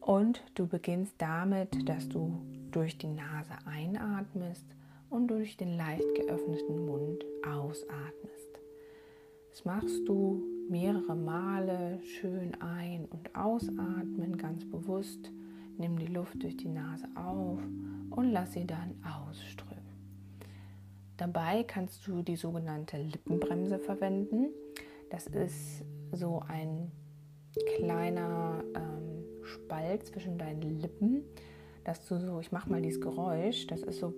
Und 0.00 0.42
du 0.54 0.66
beginnst 0.66 1.14
damit, 1.16 1.88
dass 1.88 2.08
du 2.10 2.42
durch 2.72 2.98
die 2.98 3.08
Nase 3.08 3.54
einatmest 3.64 4.66
und 5.08 5.28
durch 5.28 5.56
den 5.56 5.78
leicht 5.78 6.14
geöffneten 6.14 6.84
Mund 6.84 7.24
ausatmest. 7.46 8.60
Das 9.50 9.64
machst 9.64 10.06
du 10.06 10.42
mehrere 10.68 11.14
Male 11.14 12.00
schön 12.02 12.54
ein- 12.60 13.06
und 13.06 13.34
ausatmen, 13.34 14.36
ganz 14.36 14.68
bewusst. 14.68 15.30
Nimm 15.78 15.98
die 15.98 16.06
Luft 16.06 16.42
durch 16.42 16.56
die 16.56 16.68
Nase 16.68 17.06
auf 17.14 17.60
und 18.10 18.30
lass 18.30 18.52
sie 18.52 18.66
dann 18.66 18.94
ausströmen. 19.04 19.82
Dabei 21.16 21.64
kannst 21.64 22.06
du 22.06 22.22
die 22.22 22.36
sogenannte 22.36 22.96
Lippenbremse 22.96 23.78
verwenden. 23.78 24.50
Das 25.10 25.26
ist 25.26 25.84
so 26.12 26.42
ein 26.48 26.90
kleiner 27.76 28.64
ähm, 28.74 29.24
Spalt 29.44 30.06
zwischen 30.06 30.38
deinen 30.38 30.62
Lippen, 30.62 31.22
dass 31.84 32.06
du 32.06 32.18
so, 32.18 32.40
ich 32.40 32.52
mache 32.52 32.70
mal 32.70 32.80
dieses 32.80 33.00
Geräusch, 33.00 33.66
das 33.66 33.82
ist 33.82 33.98
so, 33.98 34.14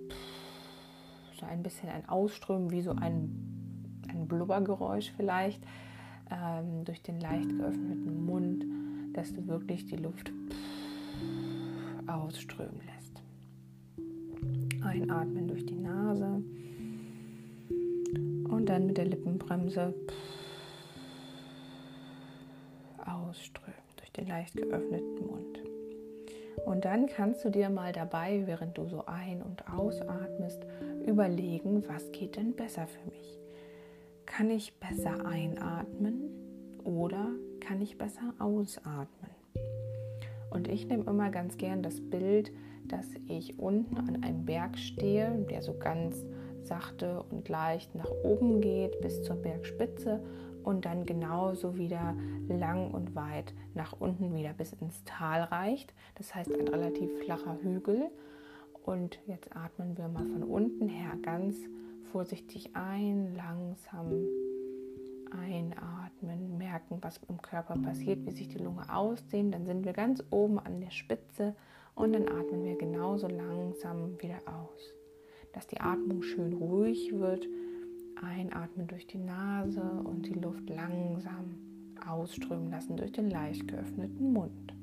so 1.39 1.45
ein 1.45 1.63
bisschen 1.63 1.89
ein 1.89 2.07
Ausströmen, 2.07 2.71
wie 2.71 2.81
so 2.81 2.91
ein, 2.91 4.01
ein 4.09 4.27
Blubbergeräusch 4.27 5.11
vielleicht, 5.17 5.63
ähm, 6.31 6.85
durch 6.85 7.01
den 7.01 7.19
leicht 7.19 7.49
geöffneten 7.49 8.25
Mund, 8.25 8.65
dass 9.13 9.33
du 9.33 9.47
wirklich 9.47 9.85
die 9.85 9.97
Luft 9.97 10.31
ausströmen 12.15 12.81
lässt. 12.85 13.21
Einatmen 14.83 15.47
durch 15.47 15.65
die 15.65 15.75
Nase 15.75 16.41
und 18.49 18.65
dann 18.67 18.87
mit 18.87 18.97
der 18.97 19.05
Lippenbremse 19.05 19.93
ausströmen 23.05 23.73
durch 23.97 24.11
den 24.11 24.27
leicht 24.27 24.55
geöffneten 24.55 25.27
Mund. 25.27 25.59
Und 26.65 26.85
dann 26.85 27.07
kannst 27.07 27.43
du 27.43 27.49
dir 27.49 27.69
mal 27.69 27.91
dabei, 27.91 28.43
während 28.45 28.77
du 28.77 28.87
so 28.87 29.05
ein- 29.05 29.43
und 29.43 29.67
ausatmest, 29.67 30.65
überlegen, 31.05 31.83
was 31.87 32.11
geht 32.11 32.37
denn 32.37 32.55
besser 32.55 32.87
für 32.87 33.09
mich? 33.09 33.39
Kann 34.25 34.49
ich 34.49 34.79
besser 34.79 35.25
einatmen 35.25 36.29
oder 36.83 37.29
kann 37.59 37.81
ich 37.81 37.97
besser 37.97 38.33
ausatmen? 38.39 39.34
Und 40.55 40.69
ich 40.69 40.87
nehme 40.87 41.03
immer 41.03 41.31
ganz 41.31 41.57
gern 41.57 41.83
das 41.83 41.99
Bild, 41.99 42.53
dass 42.85 43.05
ich 43.27 43.59
unten 43.59 43.97
an 43.97 44.23
einem 44.23 44.45
Berg 44.45 44.77
stehe, 44.77 45.45
der 45.49 45.61
so 45.61 45.77
ganz 45.77 46.25
sachte 46.63 47.23
und 47.29 47.49
leicht 47.49 47.93
nach 47.93 48.09
oben 48.23 48.61
geht 48.61 49.01
bis 49.01 49.21
zur 49.21 49.35
Bergspitze 49.35 50.23
und 50.63 50.85
dann 50.85 51.05
genauso 51.05 51.75
wieder 51.75 52.15
lang 52.47 52.89
und 52.91 53.15
weit 53.15 53.53
nach 53.73 53.99
unten 53.99 54.33
wieder 54.33 54.53
bis 54.53 54.71
ins 54.71 55.03
Tal 55.03 55.41
reicht. 55.43 55.93
Das 56.15 56.33
heißt 56.33 56.57
ein 56.57 56.69
relativ 56.69 57.11
flacher 57.25 57.57
Hügel. 57.61 58.09
Und 58.85 59.19
jetzt 59.27 59.53
atmen 59.53 59.97
wir 59.97 60.07
mal 60.07 60.25
von 60.25 60.43
unten 60.43 60.87
her 60.87 61.17
ganz 61.21 61.57
vorsichtig 62.13 62.69
ein, 62.77 63.35
langsam 63.35 64.07
einatmen, 65.31 66.04
merken, 66.25 66.97
was 67.01 67.19
im 67.29 67.41
Körper 67.41 67.75
passiert, 67.77 68.25
wie 68.25 68.31
sich 68.31 68.47
die 68.47 68.57
Lunge 68.57 68.93
ausdehnt. 68.93 69.53
Dann 69.53 69.65
sind 69.65 69.85
wir 69.85 69.93
ganz 69.93 70.23
oben 70.29 70.59
an 70.59 70.81
der 70.81 70.91
Spitze 70.91 71.55
und 71.95 72.13
dann 72.13 72.27
atmen 72.27 72.63
wir 72.63 72.77
genauso 72.77 73.27
langsam 73.27 74.21
wieder 74.21 74.39
aus. 74.45 74.93
Dass 75.53 75.67
die 75.67 75.79
Atmung 75.79 76.21
schön 76.21 76.53
ruhig 76.53 77.13
wird 77.13 77.47
Einatmen 78.21 78.87
durch 78.87 79.07
die 79.07 79.17
Nase 79.17 79.81
und 79.81 80.25
die 80.25 80.33
Luft 80.33 80.69
langsam 80.69 81.55
ausströmen 82.07 82.69
lassen 82.71 82.97
durch 82.97 83.11
den 83.11 83.29
leicht 83.29 83.67
geöffneten 83.67 84.33
Mund. 84.33 84.73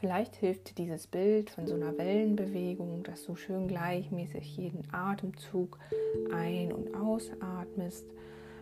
Vielleicht 0.00 0.36
hilft 0.36 0.70
dir 0.70 0.84
dieses 0.84 1.08
Bild 1.08 1.50
von 1.50 1.66
so 1.66 1.74
einer 1.74 1.98
Wellenbewegung, 1.98 3.02
dass 3.02 3.24
du 3.24 3.34
schön 3.34 3.66
gleichmäßig 3.66 4.56
jeden 4.56 4.82
Atemzug 4.92 5.78
ein- 6.32 6.72
und 6.72 6.94
ausatmest. 6.94 8.06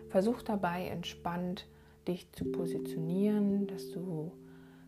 Versuch 0.09 0.41
dabei 0.41 0.87
entspannt 0.87 1.67
dich 2.07 2.31
zu 2.31 2.45
positionieren, 2.45 3.67
dass 3.67 3.91
du 3.91 4.31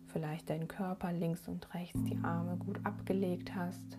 vielleicht 0.06 0.50
deinen 0.50 0.68
Körper 0.68 1.12
links 1.12 1.46
und 1.48 1.72
rechts 1.74 2.02
die 2.04 2.18
Arme 2.22 2.56
gut 2.56 2.80
abgelegt 2.84 3.54
hast, 3.54 3.98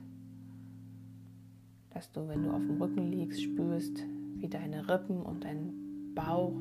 dass 1.91 2.11
du, 2.11 2.27
wenn 2.27 2.43
du 2.43 2.51
auf 2.51 2.61
dem 2.61 2.81
Rücken 2.81 3.11
liegst, 3.11 3.41
spürst, 3.41 4.03
wie 4.37 4.49
deine 4.49 4.89
Rippen 4.89 5.21
und 5.21 5.43
dein 5.43 6.13
Bauch, 6.15 6.55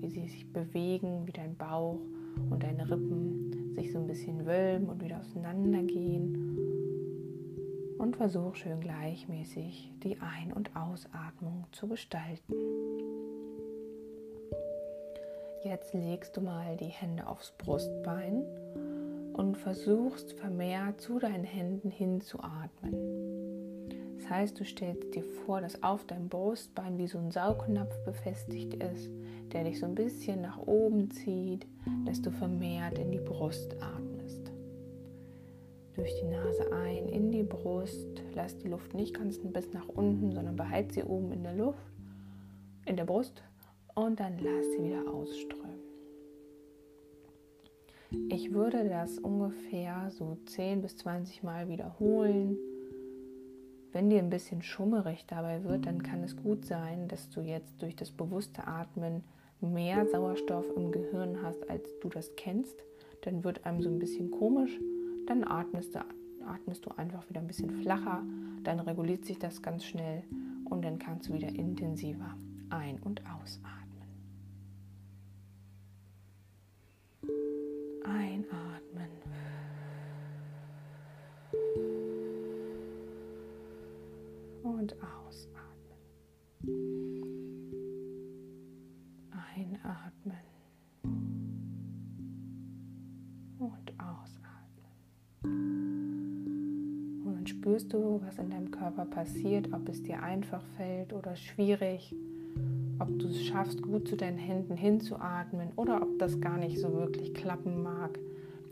wie 0.00 0.08
sie 0.10 0.26
sich 0.26 0.52
bewegen, 0.52 1.26
wie 1.26 1.32
dein 1.32 1.56
Bauch 1.56 2.00
und 2.50 2.62
deine 2.62 2.90
Rippen 2.90 3.74
sich 3.74 3.92
so 3.92 3.98
ein 3.98 4.06
bisschen 4.06 4.44
wölben 4.46 4.88
und 4.88 5.02
wieder 5.02 5.20
auseinandergehen. 5.20 6.58
Und 7.98 8.16
versuch 8.16 8.54
schön 8.56 8.80
gleichmäßig 8.80 9.92
die 10.02 10.18
Ein- 10.20 10.52
und 10.52 10.74
Ausatmung 10.74 11.66
zu 11.70 11.86
gestalten. 11.86 12.54
Jetzt 15.62 15.94
legst 15.94 16.36
du 16.36 16.40
mal 16.40 16.76
die 16.76 16.86
Hände 16.86 17.26
aufs 17.26 17.52
Brustbein 17.58 18.44
und 19.34 19.56
versuchst 19.56 20.32
vermehrt 20.32 21.00
zu 21.00 21.18
deinen 21.18 21.44
Händen 21.44 21.90
hinzuatmen 21.90 23.30
heißt, 24.30 24.58
du 24.58 24.64
stellst 24.64 25.14
dir 25.14 25.24
vor, 25.24 25.60
dass 25.60 25.82
auf 25.82 26.06
deinem 26.06 26.28
Brustbein 26.28 26.96
wie 26.96 27.08
so 27.08 27.18
ein 27.18 27.32
Saugnapf 27.32 27.92
befestigt 28.04 28.74
ist, 28.74 29.10
der 29.52 29.64
dich 29.64 29.80
so 29.80 29.86
ein 29.86 29.96
bisschen 29.96 30.40
nach 30.40 30.58
oben 30.58 31.10
zieht, 31.10 31.66
dass 32.06 32.22
du 32.22 32.30
vermehrt 32.30 32.98
in 32.98 33.10
die 33.10 33.18
Brust 33.18 33.74
atmest. 33.82 34.52
Durch 35.94 36.14
die 36.20 36.28
Nase 36.28 36.72
ein, 36.72 37.08
in 37.08 37.32
die 37.32 37.42
Brust, 37.42 38.22
lass 38.34 38.56
die 38.56 38.68
Luft 38.68 38.94
nicht 38.94 39.14
ganz 39.14 39.38
bis 39.38 39.72
nach 39.72 39.88
unten, 39.88 40.32
sondern 40.32 40.56
behalt 40.56 40.92
sie 40.92 41.02
oben 41.02 41.32
in 41.32 41.42
der 41.42 41.54
Luft, 41.54 41.82
in 42.86 42.96
der 42.96 43.04
Brust 43.04 43.42
und 44.06 44.20
dann 44.20 44.38
lass 44.38 44.72
sie 44.72 44.82
wieder 44.82 45.08
ausströmen. 45.08 45.60
Ich 48.28 48.52
würde 48.52 48.88
das 48.88 49.18
ungefähr 49.18 50.10
so 50.10 50.36
10 50.46 50.82
bis 50.82 50.96
20 50.96 51.42
Mal 51.42 51.68
wiederholen 51.68 52.58
wenn 53.92 54.08
dir 54.08 54.18
ein 54.18 54.30
bisschen 54.30 54.62
schummerig 54.62 55.24
dabei 55.26 55.64
wird, 55.64 55.86
dann 55.86 56.02
kann 56.02 56.22
es 56.22 56.36
gut 56.36 56.64
sein, 56.64 57.08
dass 57.08 57.28
du 57.30 57.40
jetzt 57.40 57.82
durch 57.82 57.96
das 57.96 58.12
bewusste 58.12 58.66
Atmen 58.66 59.24
mehr 59.60 60.06
Sauerstoff 60.06 60.64
im 60.76 60.92
Gehirn 60.92 61.42
hast, 61.42 61.68
als 61.68 61.88
du 62.00 62.08
das 62.08 62.30
kennst. 62.36 62.84
Dann 63.22 63.42
wird 63.42 63.66
einem 63.66 63.82
so 63.82 63.88
ein 63.88 63.98
bisschen 63.98 64.30
komisch. 64.30 64.78
Dann 65.26 65.44
atmest 65.44 65.94
du, 65.94 66.04
atmest 66.46 66.86
du 66.86 66.90
einfach 66.96 67.28
wieder 67.28 67.40
ein 67.40 67.46
bisschen 67.48 67.70
flacher. 67.82 68.22
Dann 68.62 68.80
reguliert 68.80 69.24
sich 69.24 69.38
das 69.38 69.60
ganz 69.60 69.84
schnell 69.84 70.22
und 70.66 70.84
dann 70.84 70.98
kannst 70.98 71.28
du 71.28 71.34
wieder 71.34 71.48
intensiver 71.48 72.36
ein- 72.70 73.00
und 73.02 73.22
ausatmen. 73.26 73.79
In 98.40 98.50
deinem 98.50 98.70
Körper 98.70 99.04
passiert, 99.04 99.72
ob 99.72 99.88
es 99.88 100.02
dir 100.02 100.22
einfach 100.22 100.62
fällt 100.76 101.12
oder 101.12 101.36
schwierig, 101.36 102.14
ob 102.98 103.18
du 103.18 103.28
es 103.28 103.44
schaffst, 103.44 103.82
gut 103.82 104.08
zu 104.08 104.16
deinen 104.16 104.38
Händen 104.38 104.76
hinzuatmen 104.76 105.72
oder 105.76 106.02
ob 106.02 106.18
das 106.18 106.40
gar 106.40 106.56
nicht 106.56 106.78
so 106.78 106.92
wirklich 106.92 107.34
klappen 107.34 107.82
mag, 107.82 108.18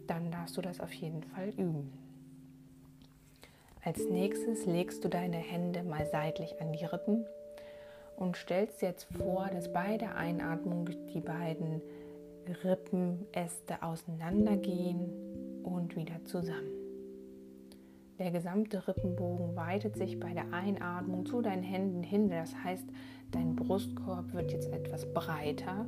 dann 0.07 0.31
darfst 0.31 0.57
du 0.57 0.63
das 0.63 0.81
auf 0.81 0.93
jeden 0.93 1.23
Fall 1.23 1.51
üben. 1.51 1.93
Als 3.85 4.05
nächstes 4.09 4.67
legst 4.67 5.05
du 5.05 5.09
deine 5.09 5.37
Hände 5.37 5.83
mal 5.83 6.07
seitlich 6.11 6.61
an 6.61 6.73
die 6.73 6.85
Rippen 6.85 7.25
und 8.17 8.37
stellst 8.37 8.83
jetzt 8.83 9.07
vor, 9.17 9.49
dass 9.53 9.73
bei 9.73 9.97
der 9.97 10.17
Einatmung 10.17 10.91
die 11.15 11.21
beiden 11.21 11.81
Rippenäste 12.65 13.83
auseinandergehen 13.83 15.63
und 15.63 15.97
wieder 15.97 16.25
zusammen. 16.25 16.78
Der 18.19 18.33
gesamte 18.33 18.89
Rippenbogen 18.89 19.55
weitet 19.55 19.97
sich 19.97 20.19
bei 20.19 20.33
der 20.33 20.53
Einatmung 20.53 21.25
zu 21.25 21.41
deinen 21.41 21.63
Händen 21.63 22.03
hin. 22.03 22.29
Das 22.29 22.53
heißt, 22.65 22.85
dein 23.31 23.55
Brustkorb 23.55 24.33
wird 24.33 24.51
jetzt 24.51 24.73
etwas 24.73 25.07
breiter 25.13 25.87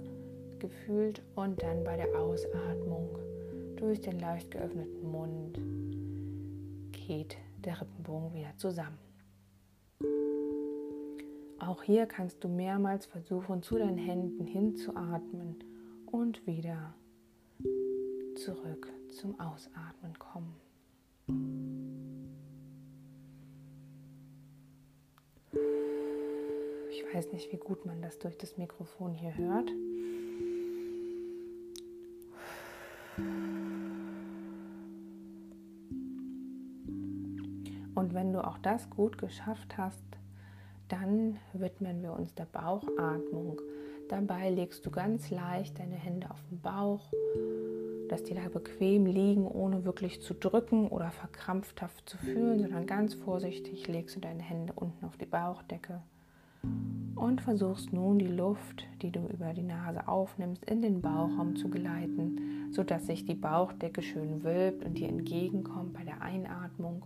gefühlt 0.61 1.23
und 1.35 1.61
dann 1.61 1.83
bei 1.83 1.97
der 1.97 2.15
Ausatmung 2.17 3.09
durch 3.77 4.01
den 4.01 4.21
leicht 4.21 4.51
geöffneten 4.51 5.11
Mund 5.11 5.59
geht 6.93 7.37
der 7.65 7.81
Rippenbogen 7.81 8.33
wieder 8.35 8.57
zusammen. 8.59 8.99
Auch 11.59 11.83
hier 11.83 12.07
kannst 12.07 12.45
du 12.45 12.49
mehrmals 12.49 13.07
versuchen, 13.07 13.63
zu 13.63 13.79
deinen 13.79 13.99
Händen 13.99 14.47
hinzuatmen 14.47 15.57
und 16.07 16.47
wieder 16.47 16.95
zurück 18.37 18.89
zum 19.11 19.39
Ausatmen 19.41 20.19
kommen. 20.19 21.80
Weiß 27.13 27.33
nicht, 27.33 27.51
wie 27.53 27.57
gut 27.57 27.87
man 27.87 28.01
das 28.03 28.21
durch 28.21 28.39
das 28.39 28.57
Mikrofon 28.57 29.15
hier 29.15 29.37
hört. 29.37 29.69
Und 37.97 38.15
wenn 38.15 38.33
du 38.33 38.45
auch 38.47 38.59
das 38.59 38.89
gut 38.91 39.19
geschafft 39.19 39.77
hast, 39.77 40.05
dann 40.87 41.39
widmen 41.53 42.01
wir 42.01 42.13
uns 42.13 42.33
der 42.37 42.47
Bauchatmung. 42.47 43.61
Dabei 44.09 44.49
legst 44.51 44.87
du 44.87 44.91
ganz 44.93 45.31
leicht 45.31 45.81
deine 45.81 45.97
Hände 45.97 46.31
auf 46.31 46.43
den 46.49 46.61
Bauch, 46.61 47.13
dass 48.09 48.23
die 48.23 48.35
da 48.35 48.49
bequem 48.49 49.07
liegen, 49.07 49.49
ohne 49.49 49.85
wirklich 49.85 50.23
zu 50.23 50.33
drücken 50.33 50.89
oder 50.89 51.11
verkrampfthaft 51.11 52.09
zu 52.09 52.19
fühlen, 52.19 52.61
sondern 52.61 52.87
ganz 52.87 53.15
vorsichtig 53.15 53.89
legst 53.89 54.15
du 54.15 54.21
deine 54.21 54.43
Hände 54.43 54.73
unten 54.75 55.05
auf 55.05 55.17
die 55.17 55.27
Bauchdecke 55.27 56.03
und 57.21 57.43
versuchst 57.43 57.93
nun 57.93 58.19
die 58.19 58.27
Luft, 58.27 58.87
die 59.03 59.11
du 59.11 59.21
über 59.27 59.53
die 59.53 59.63
Nase 59.63 60.09
aufnimmst, 60.09 60.65
in 60.65 60.81
den 60.81 61.03
Bauchraum 61.03 61.55
zu 61.55 61.69
geleiten, 61.69 62.71
sodass 62.73 63.07
sich 63.07 63.27
die 63.27 63.35
Bauchdecke 63.35 64.01
schön 64.01 64.43
wölbt 64.43 64.83
und 64.85 64.95
dir 64.97 65.09
entgegenkommt 65.09 65.93
bei 65.93 66.03
der 66.03 66.23
Einatmung 66.23 67.05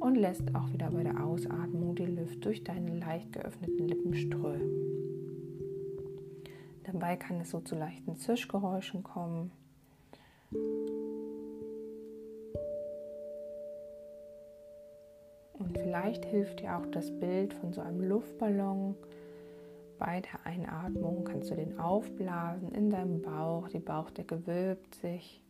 und 0.00 0.14
lässt 0.14 0.54
auch 0.54 0.72
wieder 0.72 0.90
bei 0.90 1.02
der 1.02 1.22
Ausatmung 1.22 1.94
die 1.94 2.06
Luft 2.06 2.42
durch 2.44 2.64
deine 2.64 2.98
leicht 2.98 3.34
geöffneten 3.34 3.86
Lippen 3.86 4.14
strömen. 4.14 4.70
Dabei 6.84 7.16
kann 7.16 7.38
es 7.40 7.50
so 7.50 7.60
zu 7.60 7.76
leichten 7.76 8.16
Zischgeräuschen 8.16 9.02
kommen. 9.02 9.52
Und 15.52 15.76
vielleicht 15.78 16.24
hilft 16.24 16.60
dir 16.60 16.78
auch 16.78 16.86
das 16.86 17.10
Bild 17.20 17.52
von 17.54 17.74
so 17.74 17.82
einem 17.82 18.00
Luftballon. 18.00 18.94
Bei 19.98 20.20
der 20.20 20.44
Einatmung 20.44 21.24
kannst 21.24 21.50
du 21.50 21.54
den 21.54 21.78
aufblasen 21.78 22.72
in 22.72 22.90
deinem 22.90 23.22
Bauch, 23.22 23.68
die 23.68 23.78
Bauchdecke 23.78 24.46
wölbt 24.46 24.94
sich 24.96 25.42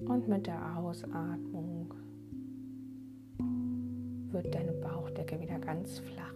und 0.00 0.28
mit 0.28 0.46
der 0.46 0.76
Ausatmung 0.78 1.94
wird 4.32 4.54
deine 4.54 4.72
Bauchdecke 4.72 5.40
wieder 5.40 5.58
ganz 5.58 6.00
flach. 6.00 6.34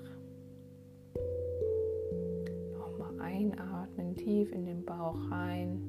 Nochmal 2.79 3.21
einatmen, 3.21 4.15
tief 4.15 4.53
in 4.53 4.67
den 4.67 4.85
Bauch 4.85 5.19
rein 5.31 5.83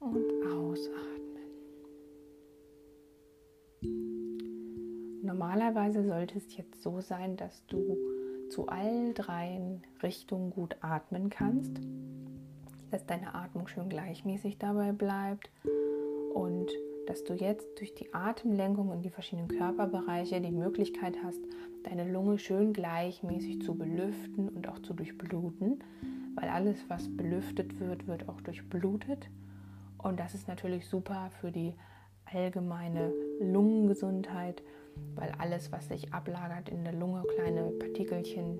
und 0.00 0.30
ausatmen. 0.52 1.11
Normalerweise 5.32 6.04
sollte 6.04 6.36
es 6.36 6.54
jetzt 6.58 6.82
so 6.82 7.00
sein, 7.00 7.38
dass 7.38 7.64
du 7.64 7.96
zu 8.50 8.68
all 8.68 9.14
dreien 9.14 9.82
Richtungen 10.02 10.50
gut 10.50 10.76
atmen 10.82 11.30
kannst, 11.30 11.72
dass 12.90 13.06
deine 13.06 13.34
Atmung 13.34 13.66
schön 13.66 13.88
gleichmäßig 13.88 14.58
dabei 14.58 14.92
bleibt 14.92 15.50
und 16.34 16.70
dass 17.06 17.24
du 17.24 17.32
jetzt 17.32 17.66
durch 17.78 17.94
die 17.94 18.12
Atemlenkung 18.12 18.92
in 18.92 19.00
die 19.00 19.08
verschiedenen 19.08 19.48
Körperbereiche 19.48 20.38
die 20.42 20.50
Möglichkeit 20.50 21.16
hast, 21.24 21.40
deine 21.84 22.12
Lunge 22.12 22.38
schön 22.38 22.74
gleichmäßig 22.74 23.62
zu 23.62 23.74
belüften 23.74 24.50
und 24.50 24.68
auch 24.68 24.80
zu 24.80 24.92
durchbluten, 24.92 25.82
weil 26.34 26.50
alles, 26.50 26.84
was 26.88 27.08
belüftet 27.08 27.80
wird, 27.80 28.06
wird 28.06 28.28
auch 28.28 28.42
durchblutet. 28.42 29.30
Und 29.96 30.20
das 30.20 30.34
ist 30.34 30.46
natürlich 30.46 30.86
super 30.86 31.30
für 31.40 31.50
die 31.50 31.72
allgemeine 32.26 33.14
Lungengesundheit, 33.40 34.62
weil 35.14 35.32
alles, 35.38 35.72
was 35.72 35.88
sich 35.88 36.12
ablagert 36.12 36.68
in 36.68 36.84
der 36.84 36.92
Lunge, 36.92 37.22
kleine 37.36 37.70
Partikelchen, 37.70 38.58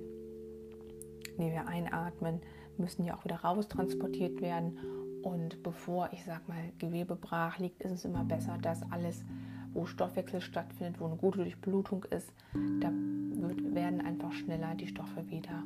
die 1.38 1.50
wir 1.50 1.66
einatmen, 1.66 2.40
müssen 2.78 3.04
ja 3.04 3.16
auch 3.16 3.24
wieder 3.24 3.36
raustransportiert 3.36 4.40
werden 4.40 4.78
und 5.22 5.62
bevor, 5.62 6.10
ich 6.12 6.24
sag 6.24 6.48
mal, 6.48 6.72
Gewebe 6.78 7.16
brach 7.16 7.58
liegt, 7.58 7.82
ist 7.82 7.92
es 7.92 8.04
immer 8.04 8.24
besser, 8.24 8.58
dass 8.60 8.82
alles, 8.90 9.24
wo 9.72 9.86
Stoffwechsel 9.86 10.40
stattfindet, 10.40 11.00
wo 11.00 11.06
eine 11.06 11.16
gute 11.16 11.38
Durchblutung 11.38 12.04
ist, 12.04 12.32
da 12.80 12.90
wird, 12.90 13.74
werden 13.74 14.00
einfach 14.00 14.32
schneller 14.32 14.74
die 14.74 14.88
Stoffe 14.88 15.28
wieder 15.30 15.62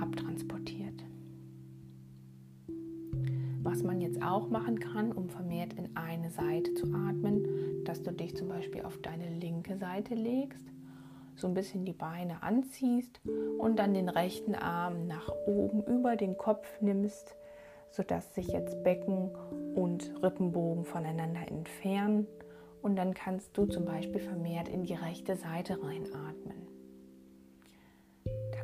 abtransportiert. 0.00 1.02
Was 3.68 3.82
man 3.82 4.00
jetzt 4.00 4.22
auch 4.22 4.48
machen 4.48 4.80
kann, 4.80 5.12
um 5.12 5.28
vermehrt 5.28 5.74
in 5.74 5.96
eine 5.96 6.30
Seite 6.30 6.74
zu 6.74 6.86
atmen, 6.86 7.84
dass 7.84 8.02
du 8.02 8.12
dich 8.12 8.34
zum 8.36 8.48
Beispiel 8.48 8.82
auf 8.82 8.98
deine 8.98 9.28
linke 9.28 9.76
Seite 9.76 10.14
legst, 10.14 10.66
so 11.36 11.46
ein 11.46 11.54
bisschen 11.54 11.84
die 11.84 11.92
Beine 11.92 12.42
anziehst 12.42 13.20
und 13.58 13.78
dann 13.78 13.94
den 13.94 14.08
rechten 14.08 14.54
Arm 14.54 15.06
nach 15.06 15.30
oben 15.46 15.82
über 15.84 16.16
den 16.16 16.36
Kopf 16.36 16.66
nimmst 16.80 17.36
sodass 17.90 18.34
sich 18.34 18.48
jetzt 18.48 18.82
Becken 18.84 19.30
und 19.74 20.12
Rippenbogen 20.22 20.84
voneinander 20.84 21.48
entfernen. 21.48 22.26
Und 22.82 22.96
dann 22.96 23.12
kannst 23.12 23.56
du 23.56 23.66
zum 23.66 23.84
Beispiel 23.84 24.20
vermehrt 24.20 24.68
in 24.68 24.84
die 24.84 24.94
rechte 24.94 25.36
Seite 25.36 25.82
reinatmen. 25.82 26.67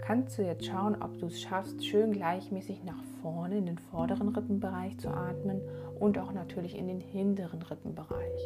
Kannst 0.06 0.36
du 0.36 0.42
jetzt 0.42 0.66
schauen, 0.66 1.00
ob 1.00 1.18
du 1.18 1.26
es 1.28 1.40
schaffst, 1.40 1.82
schön 1.82 2.12
gleichmäßig 2.12 2.84
nach 2.84 3.02
vorne 3.22 3.56
in 3.56 3.64
den 3.64 3.78
vorderen 3.78 4.28
Rippenbereich 4.28 4.98
zu 4.98 5.08
atmen 5.08 5.62
und 5.98 6.18
auch 6.18 6.32
natürlich 6.32 6.76
in 6.76 6.88
den 6.88 7.00
hinteren 7.00 7.62
Rippenbereich. 7.62 8.40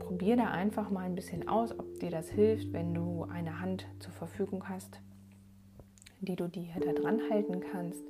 Probier 0.00 0.36
da 0.36 0.50
einfach 0.50 0.90
mal 0.90 1.06
ein 1.06 1.14
bisschen 1.14 1.48
aus, 1.48 1.72
ob 1.78 1.98
dir 2.00 2.10
das 2.10 2.28
hilft, 2.28 2.74
wenn 2.74 2.92
du 2.92 3.24
eine 3.32 3.60
Hand 3.60 3.86
zur 4.00 4.12
Verfügung 4.12 4.68
hast, 4.68 5.00
die 6.20 6.36
du 6.36 6.46
dir 6.46 6.74
da 6.78 6.92
dran 6.92 7.22
halten 7.30 7.60
kannst 7.72 8.04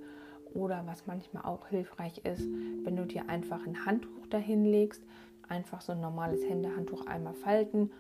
oder 0.54 0.83
was 0.87 1.07
manchmal 1.07 1.44
auch 1.44 1.68
hilfreich 1.68 2.18
ist, 2.24 2.48
wenn 2.83 2.96
du 2.96 3.07
dir 3.07 3.28
einfach 3.28 3.64
ein 3.64 3.87
Handtuch 3.87 4.26
dahin 4.26 4.64
legst, 4.64 5.04
einfach 5.46 5.81
so 5.83 5.92
ein 5.92 6.00
normales 6.00 6.42
Händehandtuch 6.44 7.07
einmal 7.07 7.35
falten, 7.35 7.92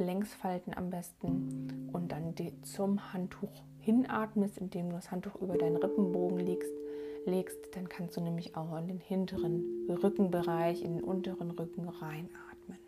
längs 0.00 0.34
falten 0.34 0.74
am 0.74 0.90
besten 0.90 1.90
und 1.92 2.10
dann 2.10 2.34
zum 2.62 3.12
Handtuch 3.12 3.62
hinatmest, 3.78 4.58
indem 4.58 4.90
du 4.90 4.96
das 4.96 5.10
Handtuch 5.10 5.36
über 5.36 5.56
deinen 5.56 5.76
Rippenbogen 5.76 6.38
legst, 6.38 6.72
legst, 7.26 7.58
dann 7.74 7.88
kannst 7.88 8.16
du 8.16 8.20
nämlich 8.20 8.56
auch 8.56 8.76
in 8.78 8.88
den 8.88 8.98
hinteren 8.98 9.88
Rückenbereich, 9.88 10.82
in 10.82 10.96
den 10.96 11.04
unteren 11.04 11.50
Rücken 11.50 11.88
reinatmen. 11.88 12.78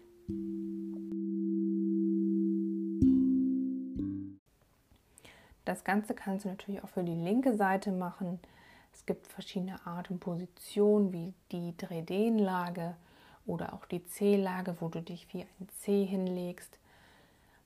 Das 5.64 5.84
Ganze 5.84 6.14
kannst 6.14 6.44
du 6.44 6.48
natürlich 6.48 6.82
auch 6.82 6.88
für 6.88 7.04
die 7.04 7.14
linke 7.14 7.56
Seite 7.56 7.92
machen. 7.92 8.40
Es 8.92 9.06
gibt 9.06 9.26
verschiedene 9.28 9.86
Atempositionen 9.86 11.12
wie 11.12 11.34
die 11.52 11.74
Drehdehn-Lage 11.76 12.96
oder 13.46 13.72
auch 13.72 13.86
die 13.86 14.04
C-Lage, 14.04 14.76
wo 14.80 14.88
du 14.88 15.00
dich 15.00 15.32
wie 15.32 15.42
ein 15.42 15.68
C 15.80 16.04
hinlegst. 16.04 16.78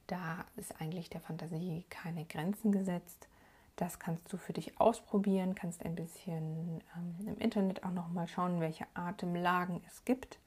Da 0.06 0.44
ist 0.56 0.80
eigentlich 0.80 1.10
der 1.10 1.20
Fantasie 1.20 1.84
keine 1.90 2.24
Grenzen 2.24 2.72
gesetzt. 2.72 3.28
Das 3.76 3.98
kannst 3.98 4.32
du 4.32 4.36
für 4.36 4.52
dich 4.52 4.80
ausprobieren, 4.80 5.54
kannst 5.54 5.84
ein 5.84 5.94
bisschen 5.94 6.82
ähm, 6.96 7.28
im 7.28 7.38
Internet 7.38 7.84
auch 7.84 7.90
noch 7.90 8.08
mal 8.08 8.26
schauen, 8.26 8.60
welche 8.60 8.86
Atemlagen 8.94 9.82
es 9.86 10.04
gibt. 10.04 10.38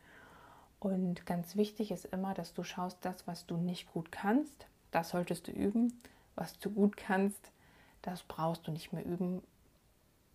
Und 0.79 1.25
ganz 1.25 1.55
wichtig 1.55 1.91
ist 1.91 2.05
immer, 2.05 2.33
dass 2.33 2.53
du 2.53 2.63
schaust, 2.63 2.97
das, 3.01 3.27
was 3.27 3.45
du 3.45 3.57
nicht 3.57 3.91
gut 3.91 4.11
kannst, 4.11 4.67
das 4.91 5.09
solltest 5.09 5.47
du 5.47 5.51
üben. 5.51 6.01
Was 6.35 6.57
du 6.57 6.69
gut 6.71 6.95
kannst, 6.95 7.51
das 8.01 8.23
brauchst 8.23 8.65
du 8.65 8.71
nicht 8.71 8.93
mehr 8.93 9.05
üben, 9.05 9.43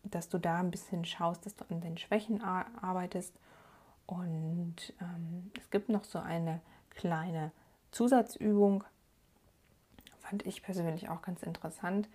dass 0.02 0.28
du 0.28 0.38
da 0.38 0.58
ein 0.58 0.70
bisschen 0.70 1.04
schaust, 1.06 1.46
dass 1.46 1.56
du 1.56 1.64
an 1.70 1.80
den 1.80 1.96
Schwächen 1.96 2.42
arbeitest. 2.42 3.32
Und 4.06 4.76
ähm, 5.00 5.50
es 5.58 5.70
gibt 5.70 5.88
noch 5.88 6.04
so 6.04 6.18
eine 6.18 6.60
kleine 6.90 7.52
Zusatzübung, 7.90 8.84
fand 10.24 10.46
ich 10.46 10.62
persönlich 10.62 11.08
auch 11.08 11.22
ganz 11.22 11.42
interessant, 11.42 12.08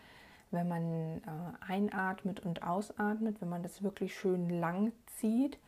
wenn 0.51 0.67
man 0.67 1.17
äh, 1.17 1.21
einatmet 1.67 2.39
und 2.39 2.63
ausatmet, 2.63 3.39
wenn 3.39 3.49
man 3.49 3.63
das 3.63 3.83
wirklich 3.83 4.17
schön 4.17 4.49
lang 4.49 4.91
zieht, 5.05 5.59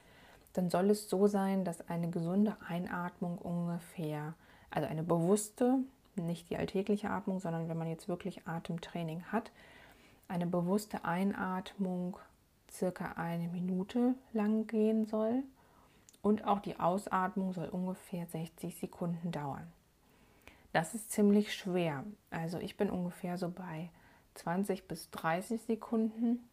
dann 0.53 0.69
soll 0.69 0.89
es 0.89 1.09
so 1.09 1.27
sein, 1.27 1.63
dass 1.63 1.87
eine 1.87 2.09
gesunde 2.09 2.57
Einatmung 2.67 3.37
ungefähr, 3.37 4.33
also 4.69 4.87
eine 4.87 5.03
bewusste, 5.03 5.77
nicht 6.15 6.49
die 6.49 6.57
alltägliche 6.57 7.09
Atmung, 7.09 7.39
sondern 7.39 7.69
wenn 7.69 7.77
man 7.77 7.87
jetzt 7.87 8.07
wirklich 8.09 8.47
Atemtraining 8.47 9.23
hat, 9.31 9.51
eine 10.27 10.47
bewusste 10.47 11.05
Einatmung 11.05 12.17
circa 12.69 13.13
eine 13.13 13.47
Minute 13.49 14.15
lang 14.33 14.67
gehen 14.67 15.05
soll 15.05 15.43
und 16.21 16.45
auch 16.45 16.59
die 16.59 16.79
Ausatmung 16.79 17.53
soll 17.53 17.67
ungefähr 17.69 18.25
60 18.25 18.75
Sekunden 18.75 19.31
dauern. 19.31 19.71
Das 20.73 20.95
ist 20.95 21.11
ziemlich 21.11 21.53
schwer. 21.53 22.03
Also 22.29 22.59
ich 22.59 22.77
bin 22.77 22.89
ungefähr 22.89 23.37
so 23.37 23.49
bei 23.49 23.89
20 24.35 24.87
bis 24.87 25.09
30 25.11 25.61
Sekunden. 25.61 26.47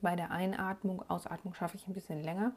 Bei 0.00 0.16
der 0.16 0.30
Einatmung, 0.30 1.02
Ausatmung 1.08 1.54
schaffe 1.54 1.76
ich 1.76 1.86
ein 1.86 1.94
bisschen 1.94 2.22
länger. 2.22 2.52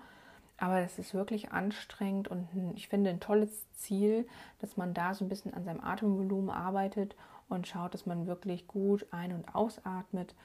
Aber 0.58 0.80
das 0.80 1.00
ist 1.00 1.14
wirklich 1.14 1.52
anstrengend 1.52 2.28
und 2.28 2.48
ich 2.76 2.88
finde 2.88 3.10
ein 3.10 3.20
tolles 3.20 3.66
Ziel, 3.74 4.28
dass 4.60 4.78
man 4.78 4.94
da 4.94 5.14
so 5.14 5.26
ein 5.26 5.30
bisschen 5.30 5.54
an 5.54 5.66
seinem 5.66 5.84
Atemvolumen 5.84 6.52
arbeitet 6.52 7.16
und 7.50 7.68
schaut, 7.68 7.94
dass 7.94 8.06
man 8.06 8.28
wirklich 8.28 8.68
gut 8.68 9.06
ein- 9.12 9.34
und 9.34 9.54
ausatmet, 9.56 10.36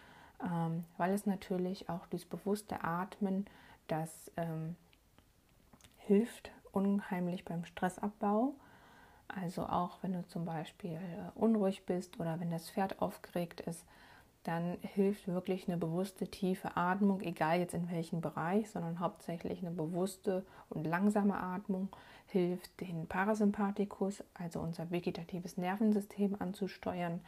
ähm, 0.43 0.85
weil 0.97 1.13
es 1.13 1.27
natürlich 1.27 1.89
auch 1.89 2.07
dieses 2.07 2.27
bewusste 2.27 2.83
Atmen, 2.83 3.47
das 3.87 4.33
ähm, 4.37 4.77
hilft 5.99 6.51
unheimlich 6.73 7.45
beim 7.45 7.65
Stressabbau. 7.65 8.55
Also 9.29 9.62
auch 9.64 9.99
wenn 10.03 10.14
du 10.14 10.27
zum 10.27 10.45
Beispiel 10.45 10.93
äh, 10.95 11.31
unruhig 11.35 11.85
bist 11.85 12.19
oder 12.19 12.41
wenn 12.41 12.51
das 12.51 12.71
Pferd 12.71 13.01
aufgeregt 13.01 13.61
ist, 13.61 13.85
dann 14.45 14.79
hilft 14.81 15.29
wirklich 15.29 15.69
eine 15.69 15.77
bewusste 15.77 16.27
tiefe 16.29 16.77
Atmung, 16.77 17.21
egal 17.21 17.59
jetzt 17.59 17.75
in 17.75 17.91
welchem 17.91 18.23
Bereich, 18.23 18.71
sondern 18.71 19.01
hauptsächlich 19.01 19.61
eine 19.61 19.73
bewusste 19.73 20.45
und 20.71 20.87
langsame 20.87 21.37
Atmung 21.38 21.88
hilft, 22.29 22.81
den 22.81 23.07
Parasympathikus, 23.07 24.25
also 24.35 24.61
unser 24.61 24.91
vegetatives 24.91 25.57
Nervensystem 25.57 26.37
anzusteuern, 26.38 27.21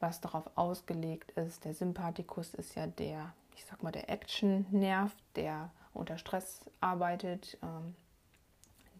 was 0.00 0.20
darauf 0.20 0.50
ausgelegt 0.54 1.32
ist. 1.32 1.64
Der 1.64 1.74
Sympathikus 1.74 2.54
ist 2.54 2.74
ja 2.76 2.86
der, 2.86 3.32
ich 3.56 3.64
sag 3.64 3.82
mal, 3.82 3.92
der 3.92 4.08
Action-Nerv, 4.08 5.14
der 5.36 5.70
unter 5.92 6.18
Stress 6.18 6.60
arbeitet, 6.80 7.58
ähm, 7.62 7.94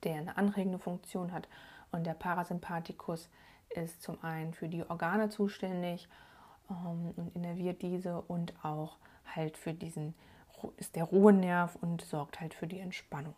der 0.02 0.16
eine 0.16 0.36
anregende 0.36 0.78
Funktion 0.78 1.32
hat. 1.32 1.48
Und 1.90 2.04
der 2.04 2.14
Parasympathikus 2.14 3.28
ist 3.70 4.02
zum 4.02 4.22
einen 4.22 4.54
für 4.54 4.68
die 4.68 4.88
Organe 4.88 5.28
zuständig 5.30 6.08
ähm, 6.70 7.12
und 7.16 7.34
innerviert 7.34 7.82
diese 7.82 8.20
und 8.22 8.52
auch 8.64 8.98
halt 9.34 9.56
für 9.56 9.74
diesen 9.74 10.14
ist 10.76 10.96
der 10.96 11.04
Ruhenerv 11.04 11.76
und 11.80 12.02
sorgt 12.02 12.40
halt 12.40 12.52
für 12.52 12.66
die 12.66 12.80
Entspannung. 12.80 13.36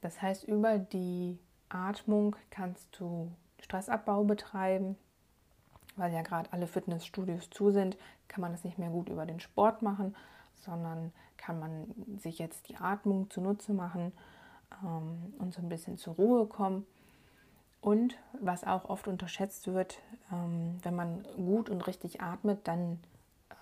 Das 0.00 0.20
heißt, 0.20 0.44
über 0.44 0.78
die 0.78 1.38
Atmung 1.68 2.36
kannst 2.50 2.88
du 2.98 3.32
Stressabbau 3.60 4.24
betreiben, 4.24 4.96
weil 5.96 6.12
ja 6.12 6.22
gerade 6.22 6.52
alle 6.52 6.66
Fitnessstudios 6.66 7.50
zu 7.50 7.70
sind, 7.70 7.96
kann 8.28 8.40
man 8.40 8.52
das 8.52 8.64
nicht 8.64 8.78
mehr 8.78 8.90
gut 8.90 9.08
über 9.08 9.26
den 9.26 9.40
Sport 9.40 9.82
machen, 9.82 10.14
sondern 10.54 11.12
kann 11.36 11.58
man 11.58 11.94
sich 12.18 12.38
jetzt 12.38 12.68
die 12.68 12.76
Atmung 12.76 13.30
zunutze 13.30 13.72
machen 13.72 14.12
ähm, 14.84 15.32
und 15.38 15.54
so 15.54 15.60
ein 15.60 15.68
bisschen 15.68 15.96
zur 15.96 16.14
Ruhe 16.14 16.46
kommen. 16.46 16.86
Und 17.80 18.16
was 18.40 18.64
auch 18.64 18.88
oft 18.88 19.06
unterschätzt 19.08 19.68
wird, 19.68 19.98
ähm, 20.32 20.78
wenn 20.82 20.96
man 20.96 21.24
gut 21.36 21.70
und 21.70 21.86
richtig 21.86 22.20
atmet, 22.20 22.66
dann 22.66 23.00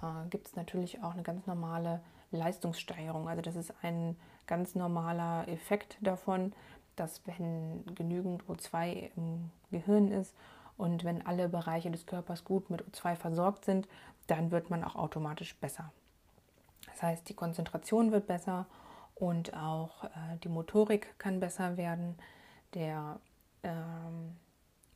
äh, 0.02 0.29
gibt 0.31 0.48
es 0.48 0.57
natürlich 0.57 1.02
auch 1.02 1.12
eine 1.12 1.22
ganz 1.22 1.46
normale 1.46 2.00
Leistungssteigerung. 2.31 3.29
Also 3.29 3.42
das 3.42 3.57
ist 3.57 3.72
ein 3.83 4.16
ganz 4.46 4.74
normaler 4.74 5.46
Effekt 5.48 5.98
davon, 6.00 6.52
dass 6.96 7.20
wenn 7.26 7.85
genügend 7.94 8.44
O2 8.44 9.11
im 9.16 9.50
Gehirn 9.70 10.11
ist 10.11 10.35
und 10.79 11.05
wenn 11.05 11.26
alle 11.26 11.48
Bereiche 11.48 11.90
des 11.90 12.07
Körpers 12.07 12.44
gut 12.44 12.70
mit 12.70 12.83
O2 12.83 13.16
versorgt 13.16 13.64
sind, 13.64 13.87
dann 14.26 14.50
wird 14.50 14.70
man 14.70 14.83
auch 14.83 14.96
automatisch 14.96 15.55
besser. 15.57 15.92
Das 16.87 17.02
heißt, 17.02 17.29
die 17.29 17.35
Konzentration 17.35 18.12
wird 18.12 18.26
besser 18.26 18.66
und 19.14 19.55
auch 19.55 20.05
äh, 20.05 20.09
die 20.42 20.48
Motorik 20.48 21.18
kann 21.18 21.40
besser 21.40 21.76
werden. 21.76 22.16
Der, 22.74 23.20
ähm, 23.66 24.37